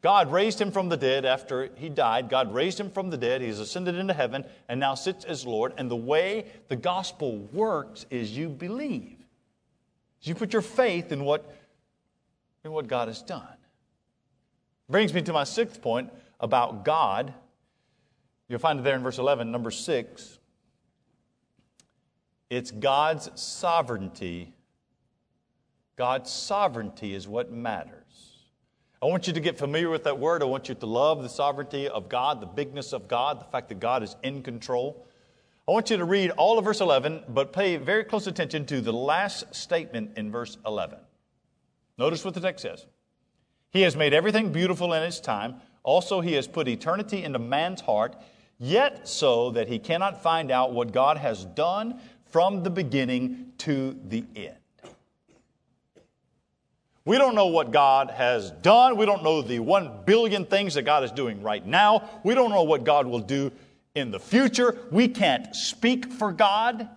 God 0.04 0.34
raised 0.34 0.60
him 0.60 0.70
from 0.70 0.90
the 0.90 0.98
dead 0.98 1.24
after 1.24 1.70
he 1.76 1.88
died. 1.88 2.30
God 2.30 2.54
raised 2.54 2.78
him 2.78 2.92
from 2.92 3.10
the 3.10 3.16
dead. 3.16 3.40
He 3.40 3.48
has 3.48 3.62
ascended 3.62 3.96
into 3.96 4.14
heaven 4.14 4.44
and 4.68 4.78
now 4.78 4.96
sits 4.96 5.24
as 5.24 5.46
Lord. 5.46 5.74
And 5.78 5.90
the 5.90 5.96
way 5.96 6.46
the 6.68 6.76
gospel 6.76 7.38
works 7.54 8.06
is 8.10 8.36
you 8.36 8.50
believe. 8.50 9.18
You 10.22 10.36
put 10.36 10.52
your 10.52 10.62
faith 10.62 11.14
in 11.14 11.24
what, 11.24 11.56
in 12.66 12.72
what 12.72 12.88
God 12.88 13.08
has 13.08 13.22
done. 13.22 13.48
Brings 14.90 15.14
me 15.14 15.22
to 15.22 15.32
my 15.32 15.46
sixth 15.46 15.82
point 15.82 16.12
about 16.38 16.84
God. 16.84 17.34
You'll 18.50 18.60
find 18.60 18.80
it 18.80 18.84
there 18.84 18.96
in 18.96 19.04
verse 19.04 19.20
11, 19.20 19.52
number 19.52 19.72
six. 19.72 20.38
It's 22.50 22.72
God's 22.72 23.30
sovereignty. 23.42 24.54
God's 25.96 26.30
sovereignty 26.30 27.14
is 27.16 27.26
what 27.26 27.54
matters. 27.54 28.03
I 29.04 29.06
want 29.08 29.28
you 29.28 29.34
to 29.34 29.42
get 29.42 29.58
familiar 29.58 29.90
with 29.90 30.06
that 30.06 30.18
word. 30.18 30.42
I 30.42 30.46
want 30.46 30.70
you 30.70 30.76
to 30.76 30.86
love 30.86 31.24
the 31.24 31.28
sovereignty 31.28 31.90
of 31.90 32.08
God, 32.08 32.40
the 32.40 32.46
bigness 32.46 32.94
of 32.94 33.10
God, 33.10 33.38
the 33.42 33.44
fact 33.44 33.68
that 33.68 33.82
God 33.82 34.02
is 34.02 34.16
in 34.24 34.42
control. 34.42 35.06
I 35.68 35.74
want 35.74 35.90
you 35.90 35.98
to 35.98 36.06
read 36.06 36.30
all 36.32 36.58
of 36.58 36.64
verse 36.64 36.80
11, 36.80 37.26
but 37.28 37.52
pay 37.52 37.76
very 37.76 38.06
close 38.06 38.28
attention 38.28 38.66
to 38.68 38.80
the 38.80 38.94
last 38.94 39.54
statement 39.54 40.12
in 40.16 40.32
verse 40.32 40.58
11. 40.66 41.00
Notice 41.98 42.24
what 42.24 42.34
the 42.34 42.40
text 42.40 42.62
says 42.62 42.86
He 43.72 43.82
has 43.82 43.98
made 43.98 44.14
everything 44.14 44.54
beautiful 44.54 44.94
in 44.94 45.04
its 45.04 45.20
time. 45.20 45.56
Also, 45.84 46.22
He 46.22 46.32
has 46.36 46.48
put 46.48 46.70
eternity 46.70 47.26
into 47.26 47.40
man's 47.40 47.82
heart, 47.82 48.16
yet 48.58 49.06
so 49.06 49.52
that 49.52 49.68
he 49.68 49.80
cannot 49.80 50.24
find 50.24 50.50
out 50.50 50.72
what 50.72 50.94
God 50.94 51.18
has 51.18 51.44
done 51.44 52.00
from 52.32 52.64
the 52.64 52.70
beginning 52.70 53.52
to 53.58 54.00
the 54.06 54.24
end. 54.34 54.63
We 57.06 57.18
don't 57.18 57.36
know 57.36 57.48
what 57.48 57.72
God 57.72 58.12
has 58.12 58.52
done. 58.52 58.96
We 58.96 59.06
don't 59.06 59.24
know 59.24 59.42
the 59.42 59.60
one 59.60 60.04
billion 60.06 60.46
things 60.46 60.76
that 60.76 60.84
God 60.84 61.04
is 61.04 61.12
doing 61.12 61.42
right 61.42 61.66
now. 61.66 62.10
We 62.24 62.34
don't 62.34 62.50
know 62.50 62.64
what 62.64 62.86
God 62.86 63.08
will 63.08 63.20
do 63.20 63.52
in 63.94 64.12
the 64.12 64.20
future. 64.20 64.78
We 64.90 65.10
can't 65.10 65.54
speak 65.56 66.14
for 66.14 66.32
God. 66.32 66.88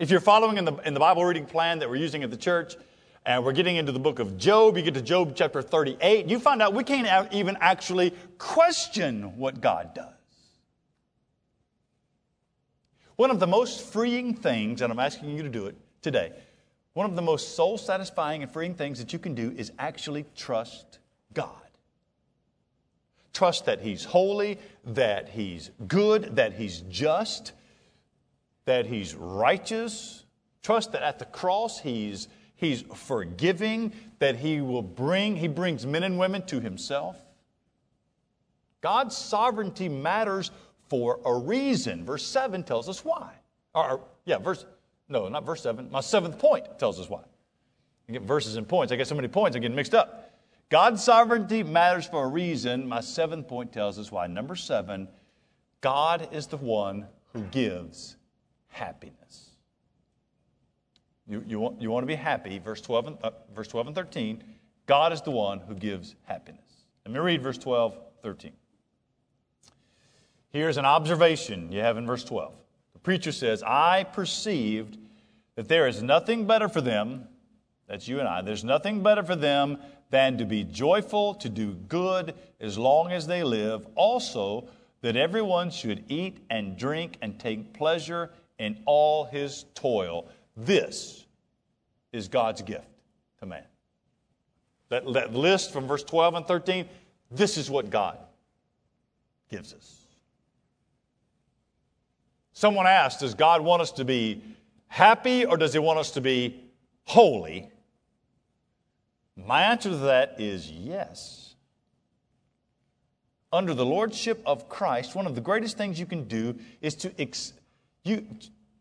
If 0.00 0.10
you're 0.10 0.20
following 0.20 0.58
in 0.58 0.64
the, 0.64 0.74
in 0.78 0.94
the 0.94 1.00
Bible 1.00 1.24
reading 1.24 1.46
plan 1.46 1.78
that 1.78 1.88
we're 1.88 1.96
using 1.96 2.24
at 2.24 2.30
the 2.30 2.36
church, 2.36 2.74
and 3.24 3.44
we're 3.44 3.52
getting 3.52 3.76
into 3.76 3.92
the 3.92 4.00
book 4.00 4.18
of 4.18 4.36
Job, 4.36 4.76
you 4.76 4.82
get 4.82 4.94
to 4.94 5.02
Job 5.02 5.34
chapter 5.36 5.62
38, 5.62 6.26
you 6.26 6.40
find 6.40 6.60
out 6.60 6.74
we 6.74 6.82
can't 6.82 7.32
even 7.32 7.56
actually 7.60 8.12
question 8.38 9.36
what 9.36 9.60
God 9.60 9.94
does. 9.94 10.12
One 13.14 13.30
of 13.30 13.38
the 13.38 13.46
most 13.46 13.92
freeing 13.92 14.34
things, 14.34 14.82
and 14.82 14.92
I'm 14.92 14.98
asking 14.98 15.30
you 15.30 15.44
to 15.44 15.48
do 15.48 15.66
it 15.66 15.76
today, 16.00 16.32
one 16.94 17.06
of 17.08 17.16
the 17.16 17.22
most 17.22 17.56
soul 17.56 17.78
satisfying 17.78 18.42
and 18.42 18.52
freeing 18.52 18.74
things 18.74 18.98
that 18.98 19.12
you 19.12 19.18
can 19.18 19.34
do 19.34 19.52
is 19.56 19.72
actually 19.78 20.26
trust 20.36 20.98
God. 21.32 21.48
Trust 23.32 23.64
that 23.64 23.80
He's 23.80 24.04
holy, 24.04 24.58
that 24.84 25.30
He's 25.30 25.70
good, 25.88 26.36
that 26.36 26.52
He's 26.52 26.80
just, 26.90 27.52
that 28.66 28.86
He's 28.86 29.14
righteous. 29.14 30.24
Trust 30.62 30.92
that 30.92 31.02
at 31.02 31.18
the 31.18 31.24
cross 31.24 31.80
He's, 31.80 32.28
he's 32.56 32.82
forgiving, 32.94 33.92
that 34.18 34.36
He 34.36 34.60
will 34.60 34.82
bring, 34.82 35.36
He 35.36 35.48
brings 35.48 35.86
men 35.86 36.02
and 36.02 36.18
women 36.18 36.44
to 36.46 36.60
Himself. 36.60 37.16
God's 38.82 39.16
sovereignty 39.16 39.88
matters 39.88 40.50
for 40.88 41.20
a 41.24 41.34
reason. 41.34 42.04
Verse 42.04 42.26
7 42.26 42.64
tells 42.64 42.88
us 42.88 43.02
why. 43.02 43.32
Or, 43.74 44.00
yeah, 44.26 44.38
verse 44.38 44.66
no, 45.08 45.28
not 45.28 45.44
verse 45.44 45.62
7. 45.62 45.90
My 45.90 46.00
seventh 46.00 46.38
point 46.38 46.78
tells 46.78 46.98
us 46.98 47.08
why. 47.08 47.22
I 48.08 48.12
get 48.12 48.22
verses 48.22 48.56
and 48.56 48.66
points. 48.68 48.92
I 48.92 48.96
get 48.96 49.06
so 49.06 49.14
many 49.14 49.28
points, 49.28 49.56
I 49.56 49.60
get 49.60 49.72
mixed 49.72 49.94
up. 49.94 50.30
God's 50.68 51.04
sovereignty 51.04 51.62
matters 51.62 52.06
for 52.06 52.24
a 52.24 52.28
reason. 52.28 52.88
My 52.88 53.00
seventh 53.00 53.46
point 53.46 53.72
tells 53.72 53.98
us 53.98 54.10
why. 54.10 54.26
Number 54.26 54.56
seven, 54.56 55.06
God 55.82 56.28
is 56.32 56.46
the 56.46 56.56
one 56.56 57.06
who 57.34 57.42
gives 57.44 58.16
happiness. 58.68 59.50
You, 61.28 61.44
you, 61.46 61.60
want, 61.60 61.80
you 61.80 61.90
want 61.90 62.02
to 62.04 62.06
be 62.06 62.14
happy, 62.14 62.58
verse 62.58 62.80
12, 62.80 63.06
and, 63.06 63.18
uh, 63.22 63.30
verse 63.54 63.68
12 63.68 63.88
and 63.88 63.96
13. 63.96 64.42
God 64.86 65.12
is 65.12 65.20
the 65.20 65.30
one 65.30 65.60
who 65.60 65.74
gives 65.74 66.14
happiness. 66.24 66.60
Let 67.04 67.12
me 67.12 67.20
read 67.20 67.42
verse 67.42 67.58
12, 67.58 67.96
13. 68.22 68.52
Here's 70.50 70.76
an 70.76 70.84
observation 70.84 71.70
you 71.70 71.80
have 71.80 71.96
in 71.96 72.06
verse 72.06 72.24
12 72.24 72.54
preacher 73.02 73.32
says, 73.32 73.62
I 73.62 74.04
perceived 74.04 74.98
that 75.56 75.68
there 75.68 75.86
is 75.86 76.02
nothing 76.02 76.46
better 76.46 76.68
for 76.68 76.80
them, 76.80 77.28
that's 77.88 78.08
you 78.08 78.20
and 78.20 78.28
I, 78.28 78.42
there's 78.42 78.64
nothing 78.64 79.02
better 79.02 79.22
for 79.22 79.36
them 79.36 79.78
than 80.10 80.38
to 80.38 80.44
be 80.44 80.64
joyful, 80.64 81.34
to 81.34 81.48
do 81.48 81.74
good 81.88 82.34
as 82.60 82.78
long 82.78 83.12
as 83.12 83.26
they 83.26 83.42
live. 83.42 83.86
Also, 83.94 84.68
that 85.00 85.16
everyone 85.16 85.70
should 85.70 86.04
eat 86.08 86.38
and 86.48 86.76
drink 86.76 87.18
and 87.22 87.38
take 87.38 87.72
pleasure 87.72 88.30
in 88.58 88.80
all 88.86 89.24
his 89.24 89.64
toil. 89.74 90.28
This 90.56 91.26
is 92.12 92.28
God's 92.28 92.62
gift 92.62 92.86
to 93.40 93.46
man. 93.46 93.64
That, 94.90 95.10
that 95.14 95.34
list 95.34 95.72
from 95.72 95.86
verse 95.86 96.04
12 96.04 96.34
and 96.34 96.46
13, 96.46 96.88
this 97.30 97.56
is 97.56 97.70
what 97.70 97.90
God 97.90 98.18
gives 99.50 99.72
us. 99.72 100.06
Someone 102.52 102.86
asked, 102.86 103.20
Does 103.20 103.34
God 103.34 103.62
want 103.62 103.82
us 103.82 103.92
to 103.92 104.04
be 104.04 104.42
happy 104.88 105.44
or 105.44 105.56
does 105.56 105.72
He 105.72 105.78
want 105.78 105.98
us 105.98 106.12
to 106.12 106.20
be 106.20 106.62
holy? 107.04 107.70
My 109.36 109.62
answer 109.62 109.90
to 109.90 109.96
that 109.96 110.40
is 110.40 110.70
yes. 110.70 111.54
Under 113.52 113.74
the 113.74 113.84
lordship 113.84 114.42
of 114.46 114.68
Christ, 114.68 115.14
one 115.14 115.26
of 115.26 115.34
the 115.34 115.40
greatest 115.40 115.76
things 115.76 115.98
you 115.98 116.06
can 116.06 116.24
do 116.24 116.58
is 116.80 116.94
to 116.96 117.20
ex- 117.20 117.52
you 118.04 118.26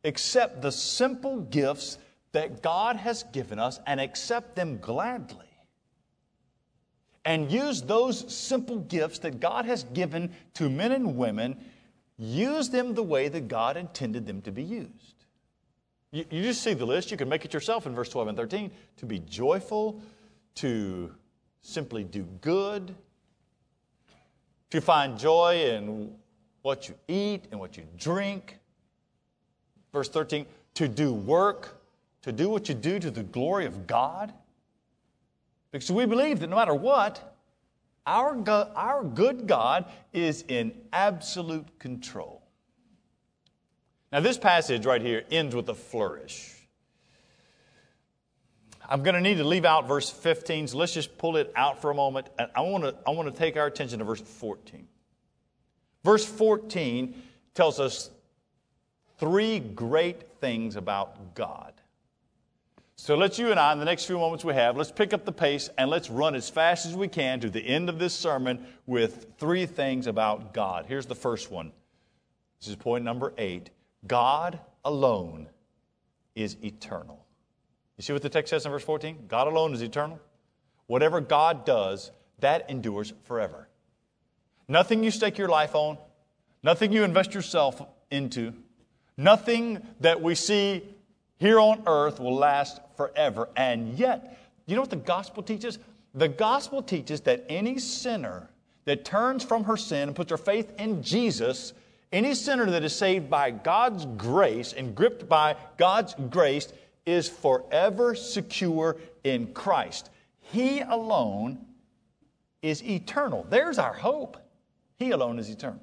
accept 0.04 0.62
the 0.62 0.72
simple 0.72 1.42
gifts 1.42 1.98
that 2.32 2.62
God 2.62 2.96
has 2.96 3.24
given 3.34 3.60
us 3.60 3.80
and 3.86 4.00
accept 4.00 4.56
them 4.56 4.78
gladly. 4.78 5.46
And 7.24 7.52
use 7.52 7.82
those 7.82 8.34
simple 8.34 8.80
gifts 8.80 9.20
that 9.20 9.40
God 9.40 9.66
has 9.66 9.84
given 9.84 10.32
to 10.56 10.70
men 10.70 10.92
and 10.92 11.18
women 11.18 11.58
use 12.22 12.70
them 12.70 12.94
the 12.94 13.04
way 13.04 13.28
that 13.28 13.48
God 13.48 13.78
intended 13.78 14.28
them 14.28 14.42
to 14.44 14.52
be 14.52 14.62
used. 14.62 15.26
You, 16.12 16.24
you, 16.30 16.44
just 16.44 16.62
see 16.62 16.76
the 16.76 16.86
list. 16.86 17.10
You 17.10 17.18
can 17.18 17.28
make 17.28 17.46
it 17.46 17.54
yourself 17.54 17.88
in 17.88 17.96
verse 17.96 18.10
12 18.10 18.28
and 18.30 18.38
13 18.38 18.72
to 18.98 19.06
be 19.06 19.20
joyful, 19.20 20.02
to 20.56 21.12
simply 21.62 22.04
do 22.04 22.24
good, 22.42 22.94
to 24.70 24.82
find 24.82 25.18
joy 25.18 25.64
in 25.66 26.14
what 26.62 26.88
you 26.88 26.96
eat 27.08 27.46
and 27.50 27.60
what 27.60 27.76
you 27.76 27.84
drink. 27.98 28.60
Verse 29.92 30.10
13, 30.10 30.46
to 30.76 30.88
do 30.88 31.12
work, 31.12 31.82
to 32.22 32.32
do 32.32 32.50
what 32.50 32.70
you 32.70 32.76
do 32.76 33.00
to 33.00 33.10
the 33.10 33.24
glory 33.24 33.66
of 33.66 33.88
God. 33.88 34.32
Because 35.72 35.92
we 35.92 36.06
believe 36.06 36.40
that 36.42 36.50
no 36.50 36.56
matter 36.56 36.76
what, 36.76 37.31
our, 38.06 38.36
God, 38.36 38.72
our 38.76 39.04
good 39.04 39.48
God 39.48 39.86
is 40.14 40.44
in 40.48 40.74
absolute 40.92 41.80
control. 41.80 42.42
Now, 44.12 44.20
this 44.20 44.38
passage 44.38 44.86
right 44.86 45.02
here 45.02 45.24
ends 45.32 45.56
with 45.56 45.70
a 45.70 45.74
flourish. 45.74 46.54
I'm 48.90 49.04
going 49.04 49.16
to 49.16 49.22
need 49.22 49.38
to 49.38 49.46
leave 49.46 49.64
out 49.64 49.88
verse 49.88 50.10
15, 50.10 50.68
so 50.68 50.78
let's 50.78 50.94
just 50.94 51.18
pull 51.18 51.38
it 51.38 51.52
out 51.56 51.82
for 51.82 51.92
a 51.92 51.96
moment. 51.96 52.28
And 52.38 52.50
I 52.54 52.62
want 52.62 52.84
to, 52.84 52.96
I 53.08 53.12
want 53.12 53.34
to 53.34 53.38
take 53.38 53.56
our 53.56 53.68
attention 53.68 54.00
to 54.00 54.06
verse 54.06 54.20
14. 54.20 54.86
Verse 56.04 56.26
14 56.26 57.14
tells 57.54 57.80
us 57.80 58.10
three 59.18 59.60
great 59.60 60.28
things 60.40 60.76
about 60.76 61.36
God. 61.36 61.74
So 63.04 63.16
let's 63.16 63.40
you 63.40 63.50
and 63.50 63.60
I, 63.60 63.74
in 63.74 63.80
the 63.80 63.86
next 63.86 64.06
few 64.06 64.20
moments 64.20 64.46
we 64.46 64.54
have, 64.54 64.78
let's 64.78 64.92
pick 64.92 65.12
up 65.12 65.26
the 65.26 65.32
pace 65.32 65.72
and 65.76 65.90
let's 65.90 66.08
run 66.12 66.36
as 66.36 66.52
fast 66.52 66.86
as 66.86 66.96
we 66.96 67.08
can 67.08 67.40
to 67.40 67.50
the 67.50 67.60
end 67.60 67.90
of 67.90 67.98
this 67.98 68.14
sermon 68.14 68.64
with 68.86 69.26
three 69.40 69.66
things 69.66 70.06
about 70.06 70.54
God. 70.54 70.86
Here's 70.88 71.08
the 71.08 71.16
first 71.16 71.50
one. 71.50 71.72
This 72.60 72.70
is 72.70 72.76
point 72.76 73.04
number 73.04 73.34
eight 73.40 73.72
God 74.06 74.60
alone 74.86 75.48
is 76.36 76.58
eternal. 76.64 77.26
You 77.98 78.04
see 78.04 78.14
what 78.14 78.22
the 78.22 78.30
text 78.30 78.52
says 78.52 78.68
in 78.68 78.72
verse 78.72 78.84
14? 78.84 79.26
God 79.28 79.48
alone 79.48 79.74
is 79.74 79.82
eternal. 79.82 80.20
Whatever 80.86 81.22
God 81.22 81.66
does, 81.66 82.12
that 82.38 82.70
endures 82.70 83.14
forever. 83.24 83.68
Nothing 84.68 85.04
you 85.04 85.10
stake 85.10 85.40
your 85.40 85.50
life 85.50 85.74
on, 85.74 85.98
nothing 86.62 86.92
you 86.92 87.04
invest 87.04 87.34
yourself 87.34 87.82
into, 88.12 88.54
nothing 89.18 89.82
that 90.02 90.22
we 90.22 90.36
see 90.36 90.84
here 91.42 91.60
on 91.60 91.82
earth 91.88 92.20
will 92.20 92.36
last 92.36 92.80
forever. 93.02 93.50
And 93.56 93.98
yet, 93.98 94.38
you 94.66 94.76
know 94.76 94.82
what 94.82 94.90
the 94.90 94.96
gospel 94.96 95.42
teaches? 95.42 95.80
The 96.14 96.28
gospel 96.28 96.82
teaches 96.84 97.22
that 97.22 97.46
any 97.50 97.80
sinner 97.80 98.50
that 98.86 99.06
turns 99.06 99.44
from 99.44 99.64
her 99.64 99.78
sin 99.78 100.10
and 100.10 100.16
puts 100.16 100.30
her 100.32 100.38
faith 100.38 100.72
in 100.78 101.02
Jesus, 101.02 101.74
any 102.12 102.34
sinner 102.34 102.70
that 102.70 102.84
is 102.84 102.96
saved 102.96 103.30
by 103.30 103.52
God's 103.52 104.06
grace 104.18 104.74
and 104.74 104.94
gripped 104.94 105.28
by 105.28 105.56
God's 105.78 106.16
grace 106.30 106.72
is 107.06 107.28
forever 107.28 108.14
secure 108.14 108.98
in 109.24 109.54
Christ. 109.54 110.10
He 110.40 110.82
alone 110.82 111.66
is 112.62 112.84
eternal. 112.84 113.46
There's 113.50 113.80
our 113.80 113.94
hope. 113.94 114.38
He 114.98 115.12
alone 115.12 115.40
is 115.40 115.50
eternal. 115.50 115.82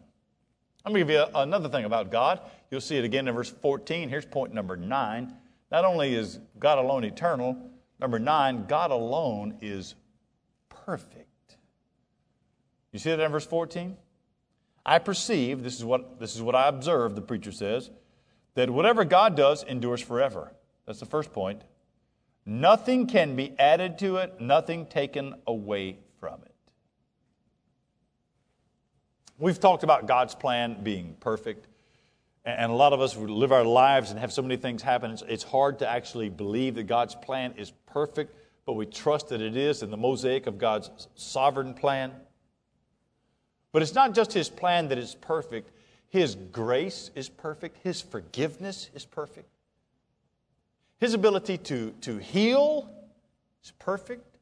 I'm 0.85 0.93
going 0.93 1.07
to 1.07 1.13
give 1.13 1.21
you 1.21 1.35
another 1.35 1.69
thing 1.69 1.85
about 1.85 2.13
God. 2.13 2.41
You'll 2.71 2.81
see 2.81 2.97
it 2.97 3.05
again 3.05 3.27
in 3.27 3.35
verse 3.35 3.51
14. 3.51 4.09
Here's 4.09 4.25
point 4.25 4.55
number 4.55 4.77
nine. 4.77 5.35
Not 5.71 5.85
only 5.85 6.15
is 6.15 6.39
God 6.59 6.79
alone 6.79 7.05
eternal, 7.05 7.57
number 8.01 8.19
nine, 8.19 8.67
God 8.67 8.91
alone 8.91 9.59
is 9.61 9.95
perfect. 10.69 11.57
You 12.93 12.99
see 12.99 13.11
that 13.11 13.21
in 13.21 13.31
verse 13.31 13.47
14? 13.47 13.97
I 14.87 14.99
perceive, 14.99 15.63
this 15.63 15.77
is 15.77 15.85
what, 15.85 16.19
this 16.19 16.35
is 16.35 16.41
what 16.41 16.55
I 16.55 16.69
observe, 16.69 17.15
the 17.15 17.21
preacher 17.21 17.53
says, 17.53 17.91
that 18.55 18.71
whatever 18.71 19.05
God 19.05 19.37
does 19.37 19.63
endures 19.63 20.01
forever. 20.01 20.53
That's 20.87 21.01
the 21.01 21.07
first 21.07 21.33
point. 21.33 21.63
Nothing 22.47 23.07
can 23.07 23.37
be 23.37 23.55
added 23.59 23.99
to 23.99 24.17
it, 24.17 24.41
nothing 24.41 24.87
taken 24.87 25.35
away 25.47 25.99
from 26.19 26.41
it. 26.47 26.55
We've 29.39 29.61
talked 29.61 29.85
about 29.85 30.07
God's 30.07 30.35
plan 30.35 30.83
being 30.83 31.15
perfect. 31.21 31.69
And 32.49 32.73
a 32.73 32.75
lot 32.75 32.95
of 32.95 33.03
us 33.03 33.15
live 33.15 33.53
our 33.53 33.65
lives 33.65 34.11
and 34.11 34.19
have 34.19 34.33
so 34.33 34.41
many 34.41 34.57
things 34.57 34.81
happen. 34.81 35.19
It's 35.29 35.43
hard 35.43 35.81
to 35.81 35.89
actually 35.89 36.31
believe 36.31 36.77
that 36.77 36.85
God's 36.85 37.15
plan 37.15 37.53
is 37.59 37.73
perfect, 37.85 38.35
but 38.65 38.73
we 38.73 38.87
trust 38.87 39.29
that 39.29 39.43
it 39.43 39.55
is 39.55 39.83
in 39.83 39.91
the 39.91 39.99
mosaic 39.99 40.47
of 40.47 40.57
God's 40.57 41.09
sovereign 41.15 41.75
plan. 41.75 42.11
But 43.71 43.83
it's 43.83 43.93
not 43.93 44.15
just 44.15 44.33
His 44.33 44.49
plan 44.49 44.89
that 44.89 44.97
is 44.97 45.15
perfect, 45.15 45.73
His 46.09 46.37
grace 46.37 47.11
is 47.15 47.29
perfect, 47.29 47.77
His 47.83 48.01
forgiveness 48.01 48.89
is 48.95 49.05
perfect, 49.05 49.51
His 51.01 51.13
ability 51.13 51.59
to, 51.59 51.91
to 52.01 52.17
heal 52.17 52.89
is 53.63 53.73
perfect, 53.79 54.39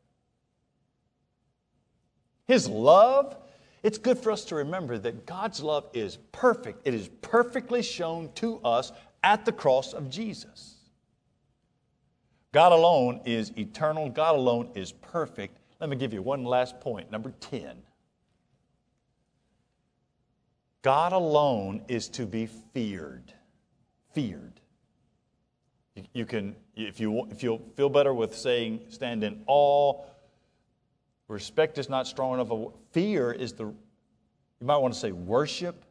His 2.47 2.69
love. 2.69 3.37
It's 3.87 3.99
good 3.99 4.19
for 4.19 4.33
us 4.33 4.45
to 4.47 4.57
remember 4.57 4.99
that 4.99 5.27
God's 5.27 5.63
love 5.63 5.89
is 5.93 6.19
perfect. 6.33 6.81
It 6.89 6.93
is 6.93 7.09
perfectly 7.23 7.83
shown 7.83 8.33
to 8.35 8.59
us 8.65 8.91
at 9.23 9.45
the 9.45 9.53
cross 9.53 9.93
of 9.93 10.11
Jesus. 10.11 10.75
God 12.51 12.73
alone 12.73 13.21
is 13.25 13.57
eternal. 13.57 14.09
God 14.09 14.35
alone 14.35 14.71
is 14.75 14.91
perfect. 14.91 15.59
Let 15.79 15.89
me 15.89 15.95
give 15.95 16.13
you 16.13 16.21
one 16.21 16.43
last 16.43 16.81
point, 16.81 17.13
number 17.13 17.33
10. 17.39 17.77
God 20.83 21.13
alone 21.13 21.85
is 21.87 22.09
to 22.09 22.27
be 22.27 22.47
feared. 22.75 23.33
Feared. 24.13 24.61
You, 25.95 26.03
you 26.13 26.27
can, 26.27 26.57
if 26.75 26.99
you, 26.99 27.29
if 27.31 27.41
you 27.41 27.63
feel 27.77 27.89
better 27.89 28.13
with 28.13 28.35
saying 28.35 28.81
stand 28.89 29.23
in 29.23 29.45
awe, 29.47 30.03
respect 31.29 31.79
is 31.79 31.89
not 31.89 32.07
strong 32.07 32.35
enough. 32.35 32.73
Fear 32.93 33.33
is 33.33 33.53
the, 33.53 33.67
you 33.67 33.77
might 34.67 34.79
want 34.79 34.95
to 34.95 35.01
say 35.01 35.13
worship. 35.13 35.85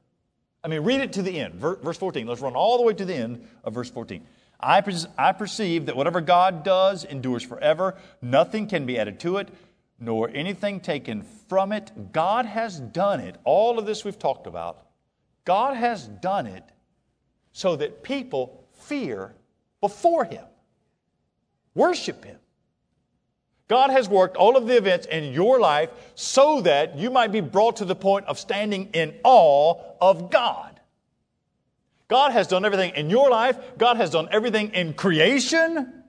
I 0.63 0.67
mean, 0.67 0.82
read 0.82 1.02
it 1.02 1.13
to 1.13 1.21
the 1.21 1.39
end. 1.39 1.56
Verse 1.56 1.98
14. 1.98 2.26
Let's 2.26 2.41
run 2.41 2.56
all 2.56 2.78
the 2.78 2.84
way 2.84 2.93
to 2.93 3.06
the 3.06 3.13
end 3.13 3.48
of 3.63 3.74
verse 3.74 3.89
14. 3.89 4.26
I, 4.60 4.82
I 5.17 5.32
perceive 5.34 5.86
that 5.86 5.95
whatever 5.95 6.21
God 6.21 6.63
does 6.63 7.04
endures 7.04 7.43
forever. 7.43 7.95
Nothing 8.21 8.67
can 8.67 8.86
be 8.86 8.98
added 8.98 9.19
to 9.21 9.38
it, 9.38 9.50
nor 10.00 10.30
anything 10.30 10.80
taken 10.80 11.24
from 11.48 11.71
it. 11.71 12.12
God 12.12 12.45
has 12.45 12.80
done 12.80 13.19
it. 13.19 13.36
All 13.43 13.78
of 13.78 13.86
this 13.86 14.04
we've 14.04 14.17
talked 14.17 14.48
about 14.48 14.80
God 15.43 15.78
has 15.78 16.08
done 16.08 16.48
it 16.48 16.63
so 17.52 17.76
that 17.76 18.04
people 18.04 18.65
fear 18.74 19.36
before 19.80 20.26
Him, 20.26 20.43
worship 21.76 22.26
Him. 22.26 22.38
God 23.67 23.89
has 23.89 24.08
worked 24.08 24.38
all 24.38 24.58
of 24.58 24.67
the 24.67 24.78
events 24.78 25.08
in 25.08 25.34
your 25.34 25.60
life 25.60 25.89
so 26.13 26.62
that 26.62 26.97
you 26.97 27.10
might 27.10 27.32
be 27.32 27.41
brought 27.41 27.78
to 27.78 27.86
the 27.86 27.95
point 27.95 28.25
of 28.28 28.38
standing 28.38 28.89
in 28.93 29.15
awe 29.23 29.82
of 29.99 30.30
God. 30.30 30.80
God 32.08 32.32
has 32.32 32.47
done 32.47 32.63
everything 32.65 32.93
in 32.95 33.10
your 33.10 33.30
life, 33.30 33.58
God 33.78 33.97
has 33.97 34.12
done 34.12 34.28
everything 34.32 34.69
in 34.73 34.93
creation 34.93 36.04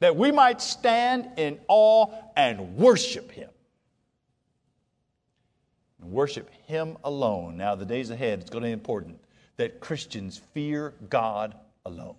that 0.00 0.16
we 0.16 0.32
might 0.32 0.60
stand 0.60 1.30
in 1.38 1.60
awe 1.68 2.06
and 2.36 2.76
worship 2.76 3.30
Him 3.30 3.50
and 6.00 6.10
worship 6.10 6.50
Him 6.66 6.98
alone. 7.04 7.56
Now, 7.56 7.76
the 7.76 7.86
days 7.86 8.10
ahead, 8.10 8.40
it's 8.40 8.50
going 8.50 8.62
to 8.62 8.68
be 8.68 8.72
important 8.72 9.20
that 9.56 9.80
Christians 9.80 10.40
fear 10.52 10.94
God 11.08 11.54
alone. 11.86 12.16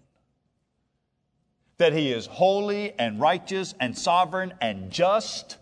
That 1.77 1.93
He 1.93 2.11
is 2.11 2.25
holy 2.25 2.93
and 2.99 3.19
righteous 3.19 3.73
and 3.79 3.97
sovereign 3.97 4.53
and 4.61 4.91
just. 4.91 5.57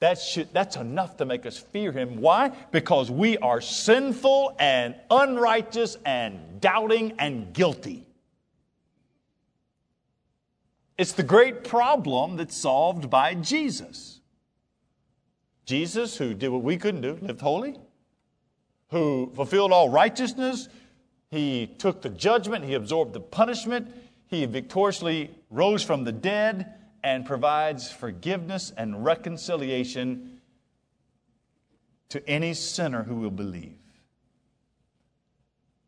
That 0.00 0.18
should, 0.18 0.52
that's 0.52 0.76
enough 0.76 1.16
to 1.16 1.24
make 1.24 1.46
us 1.46 1.58
fear 1.58 1.90
Him. 1.90 2.20
Why? 2.20 2.50
Because 2.70 3.10
we 3.10 3.38
are 3.38 3.60
sinful 3.60 4.56
and 4.58 4.94
unrighteous 5.10 5.96
and 6.04 6.60
doubting 6.60 7.14
and 7.18 7.52
guilty. 7.52 8.06
It's 10.98 11.12
the 11.12 11.22
great 11.22 11.62
problem 11.62 12.36
that's 12.36 12.56
solved 12.56 13.08
by 13.08 13.34
Jesus. 13.34 14.20
Jesus, 15.64 16.16
who 16.16 16.34
did 16.34 16.48
what 16.48 16.62
we 16.62 16.76
couldn't 16.76 17.02
do, 17.02 17.18
lived 17.22 17.40
holy, 17.40 17.76
who 18.90 19.30
fulfilled 19.34 19.70
all 19.70 19.88
righteousness, 19.88 20.68
he 21.30 21.66
took 21.78 22.02
the 22.02 22.08
judgment, 22.08 22.64
he 22.64 22.74
absorbed 22.74 23.12
the 23.12 23.20
punishment, 23.20 23.94
he 24.26 24.44
victoriously 24.46 25.30
rose 25.50 25.82
from 25.82 26.04
the 26.04 26.12
dead 26.12 26.74
and 27.02 27.24
provides 27.24 27.90
forgiveness 27.90 28.72
and 28.76 29.04
reconciliation 29.04 30.40
to 32.08 32.26
any 32.28 32.54
sinner 32.54 33.02
who 33.02 33.16
will 33.16 33.30
believe. 33.30 33.76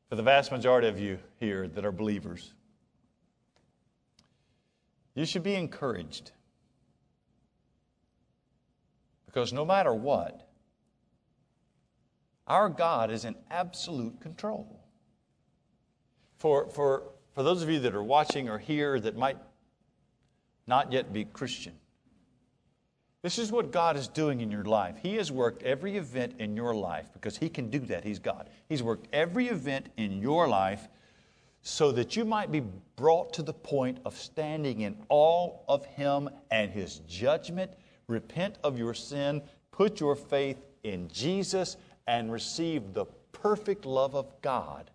For 0.08 0.16
the 0.16 0.22
vast 0.22 0.50
majority 0.50 0.88
of 0.88 0.98
you 0.98 1.18
here 1.38 1.68
that 1.68 1.84
are 1.84 1.92
believers, 1.92 2.52
you 5.14 5.24
should 5.24 5.42
be 5.42 5.54
encouraged 5.54 6.32
because 9.26 9.52
no 9.52 9.64
matter 9.64 9.94
what, 9.94 10.48
our 12.48 12.68
God 12.68 13.12
is 13.12 13.24
in 13.24 13.36
absolute 13.48 14.20
control. 14.20 14.80
For, 16.38 16.68
for, 16.70 17.04
for 17.32 17.44
those 17.44 17.62
of 17.62 17.70
you 17.70 17.78
that 17.80 17.94
are 17.94 18.02
watching 18.02 18.48
or 18.48 18.58
here 18.58 18.98
that 18.98 19.16
might 19.16 19.36
not 20.70 20.92
yet 20.92 21.12
be 21.12 21.26
Christian, 21.26 21.74
this 23.22 23.38
is 23.38 23.52
what 23.52 23.70
God 23.70 23.96
is 23.96 24.08
doing 24.08 24.40
in 24.40 24.50
your 24.50 24.64
life. 24.64 24.96
He 25.02 25.16
has 25.16 25.30
worked 25.30 25.62
every 25.62 25.98
event 25.98 26.36
in 26.38 26.56
your 26.56 26.74
life 26.74 27.10
because 27.12 27.36
He 27.36 27.50
can 27.50 27.68
do 27.68 27.80
that. 27.80 28.02
He's 28.02 28.18
God. 28.18 28.48
He's 28.68 28.82
worked 28.82 29.08
every 29.12 29.48
event 29.48 29.90
in 29.98 30.22
your 30.22 30.48
life 30.48 30.88
so 31.60 31.92
that 31.92 32.16
you 32.16 32.24
might 32.24 32.50
be 32.50 32.62
brought 32.96 33.34
to 33.34 33.42
the 33.42 33.52
point 33.52 33.98
of 34.06 34.16
standing 34.16 34.80
in 34.80 34.96
awe 35.10 35.50
of 35.68 35.84
Him 35.84 36.30
and 36.50 36.70
His 36.70 37.00
judgment 37.00 37.72
repent 38.06 38.56
of 38.64 38.78
your 38.78 38.94
sin, 38.94 39.42
put 39.70 40.00
your 40.00 40.16
faith 40.16 40.64
in 40.82 41.08
Jesus, 41.08 41.76
and 42.06 42.32
receive 42.32 42.94
the 42.94 43.04
perfect 43.32 43.84
love 43.84 44.14
of 44.14 44.32
God 44.40 44.90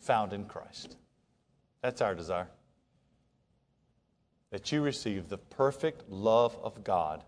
found 0.00 0.32
in 0.32 0.44
Christ. 0.46 0.96
That's 1.82 2.00
our 2.00 2.14
desire. 2.14 2.48
That 4.50 4.72
you 4.72 4.82
receive 4.82 5.28
the 5.28 5.38
perfect 5.38 6.10
love 6.10 6.58
of 6.62 6.82
God 6.82 7.22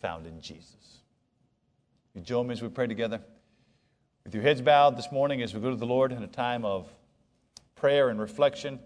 found 0.00 0.26
in 0.26 0.40
Jesus. 0.40 1.00
You 2.14 2.22
join 2.22 2.46
me 2.46 2.52
as 2.52 2.62
we 2.62 2.68
pray 2.68 2.86
together. 2.86 3.20
With 4.24 4.34
your 4.34 4.42
heads 4.42 4.60
bowed 4.60 4.96
this 4.96 5.10
morning 5.10 5.42
as 5.42 5.54
we 5.54 5.60
go 5.60 5.70
to 5.70 5.76
the 5.76 5.86
Lord 5.86 6.12
in 6.12 6.22
a 6.22 6.28
time 6.28 6.64
of 6.64 6.92
prayer 7.74 8.08
and 8.08 8.20
reflection, 8.20 8.78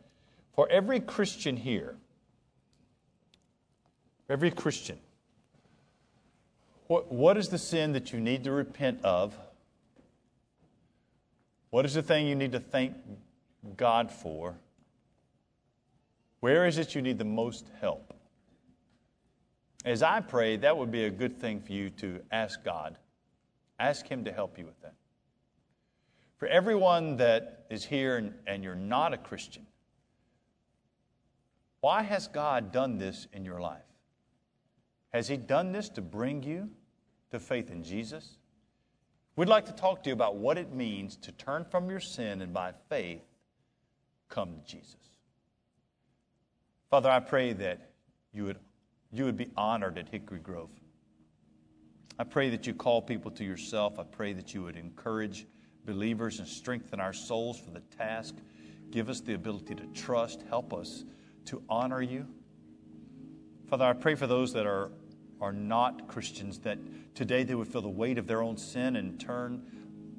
for 0.54 0.68
every 0.70 1.00
Christian 1.00 1.56
here, 1.56 1.96
every 4.30 4.50
Christian, 4.50 4.98
what, 6.86 7.12
what 7.12 7.36
is 7.36 7.48
the 7.48 7.58
sin 7.58 7.92
that 7.92 8.12
you 8.12 8.20
need 8.20 8.44
to 8.44 8.52
repent 8.52 9.04
of? 9.04 9.36
What 11.70 11.84
is 11.84 11.94
the 11.94 12.02
thing 12.02 12.26
you 12.26 12.34
need 12.34 12.52
to 12.52 12.60
thank 12.60 12.94
God 13.76 14.10
for? 14.10 14.56
Where 16.46 16.64
is 16.64 16.78
it 16.78 16.94
you 16.94 17.02
need 17.02 17.18
the 17.18 17.24
most 17.24 17.68
help? 17.80 18.14
As 19.84 20.00
I 20.00 20.20
pray, 20.20 20.56
that 20.58 20.78
would 20.78 20.92
be 20.92 21.06
a 21.06 21.10
good 21.10 21.40
thing 21.40 21.60
for 21.60 21.72
you 21.72 21.90
to 21.90 22.20
ask 22.30 22.62
God. 22.62 22.98
Ask 23.80 24.06
Him 24.06 24.24
to 24.26 24.32
help 24.32 24.56
you 24.56 24.64
with 24.64 24.80
that. 24.82 24.94
For 26.36 26.46
everyone 26.46 27.16
that 27.16 27.66
is 27.68 27.84
here 27.84 28.18
and, 28.18 28.32
and 28.46 28.62
you're 28.62 28.76
not 28.76 29.12
a 29.12 29.16
Christian, 29.16 29.66
why 31.80 32.04
has 32.04 32.28
God 32.28 32.70
done 32.70 32.96
this 32.96 33.26
in 33.32 33.44
your 33.44 33.60
life? 33.60 33.82
Has 35.12 35.26
He 35.26 35.36
done 35.36 35.72
this 35.72 35.88
to 35.88 36.00
bring 36.00 36.44
you 36.44 36.70
to 37.32 37.40
faith 37.40 37.72
in 37.72 37.82
Jesus? 37.82 38.38
We'd 39.34 39.48
like 39.48 39.66
to 39.66 39.72
talk 39.72 40.04
to 40.04 40.10
you 40.10 40.14
about 40.14 40.36
what 40.36 40.58
it 40.58 40.72
means 40.72 41.16
to 41.16 41.32
turn 41.32 41.64
from 41.64 41.90
your 41.90 41.98
sin 41.98 42.40
and 42.40 42.54
by 42.54 42.72
faith 42.88 43.24
come 44.28 44.54
to 44.54 44.72
Jesus. 44.72 45.15
Father, 46.96 47.10
I 47.10 47.20
pray 47.20 47.52
that 47.52 47.90
you 48.32 48.44
would, 48.44 48.58
you 49.12 49.26
would 49.26 49.36
be 49.36 49.50
honored 49.54 49.98
at 49.98 50.08
Hickory 50.08 50.38
Grove. 50.38 50.70
I 52.18 52.24
pray 52.24 52.48
that 52.48 52.66
you 52.66 52.72
call 52.72 53.02
people 53.02 53.30
to 53.32 53.44
yourself. 53.44 53.98
I 53.98 54.04
pray 54.04 54.32
that 54.32 54.54
you 54.54 54.62
would 54.62 54.76
encourage 54.76 55.46
believers 55.84 56.38
and 56.38 56.48
strengthen 56.48 56.98
our 56.98 57.12
souls 57.12 57.60
for 57.60 57.70
the 57.70 57.82
task. 57.98 58.36
Give 58.90 59.10
us 59.10 59.20
the 59.20 59.34
ability 59.34 59.74
to 59.74 59.84
trust. 59.88 60.42
Help 60.48 60.72
us 60.72 61.04
to 61.44 61.62
honor 61.68 62.00
you. 62.00 62.26
Father, 63.68 63.84
I 63.84 63.92
pray 63.92 64.14
for 64.14 64.26
those 64.26 64.54
that 64.54 64.64
are, 64.64 64.90
are 65.38 65.52
not 65.52 66.08
Christians 66.08 66.60
that 66.60 66.78
today 67.14 67.42
they 67.42 67.54
would 67.54 67.68
feel 67.68 67.82
the 67.82 67.90
weight 67.90 68.16
of 68.16 68.26
their 68.26 68.40
own 68.40 68.56
sin 68.56 68.96
and 68.96 69.20
turn 69.20 69.66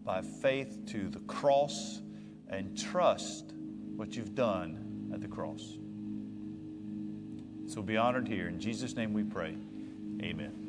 by 0.04 0.22
faith 0.22 0.86
to 0.92 1.10
the 1.10 1.22
cross 1.22 2.04
and 2.48 2.78
trust 2.78 3.52
what 3.96 4.16
you've 4.16 4.36
done 4.36 5.10
at 5.12 5.22
the 5.22 5.28
cross. 5.28 5.80
So 7.68 7.82
be 7.82 7.98
honored 7.98 8.28
here. 8.28 8.48
In 8.48 8.60
Jesus' 8.60 8.96
name 8.96 9.14
we 9.14 9.24
pray. 9.24 9.56
Amen. 10.22 10.67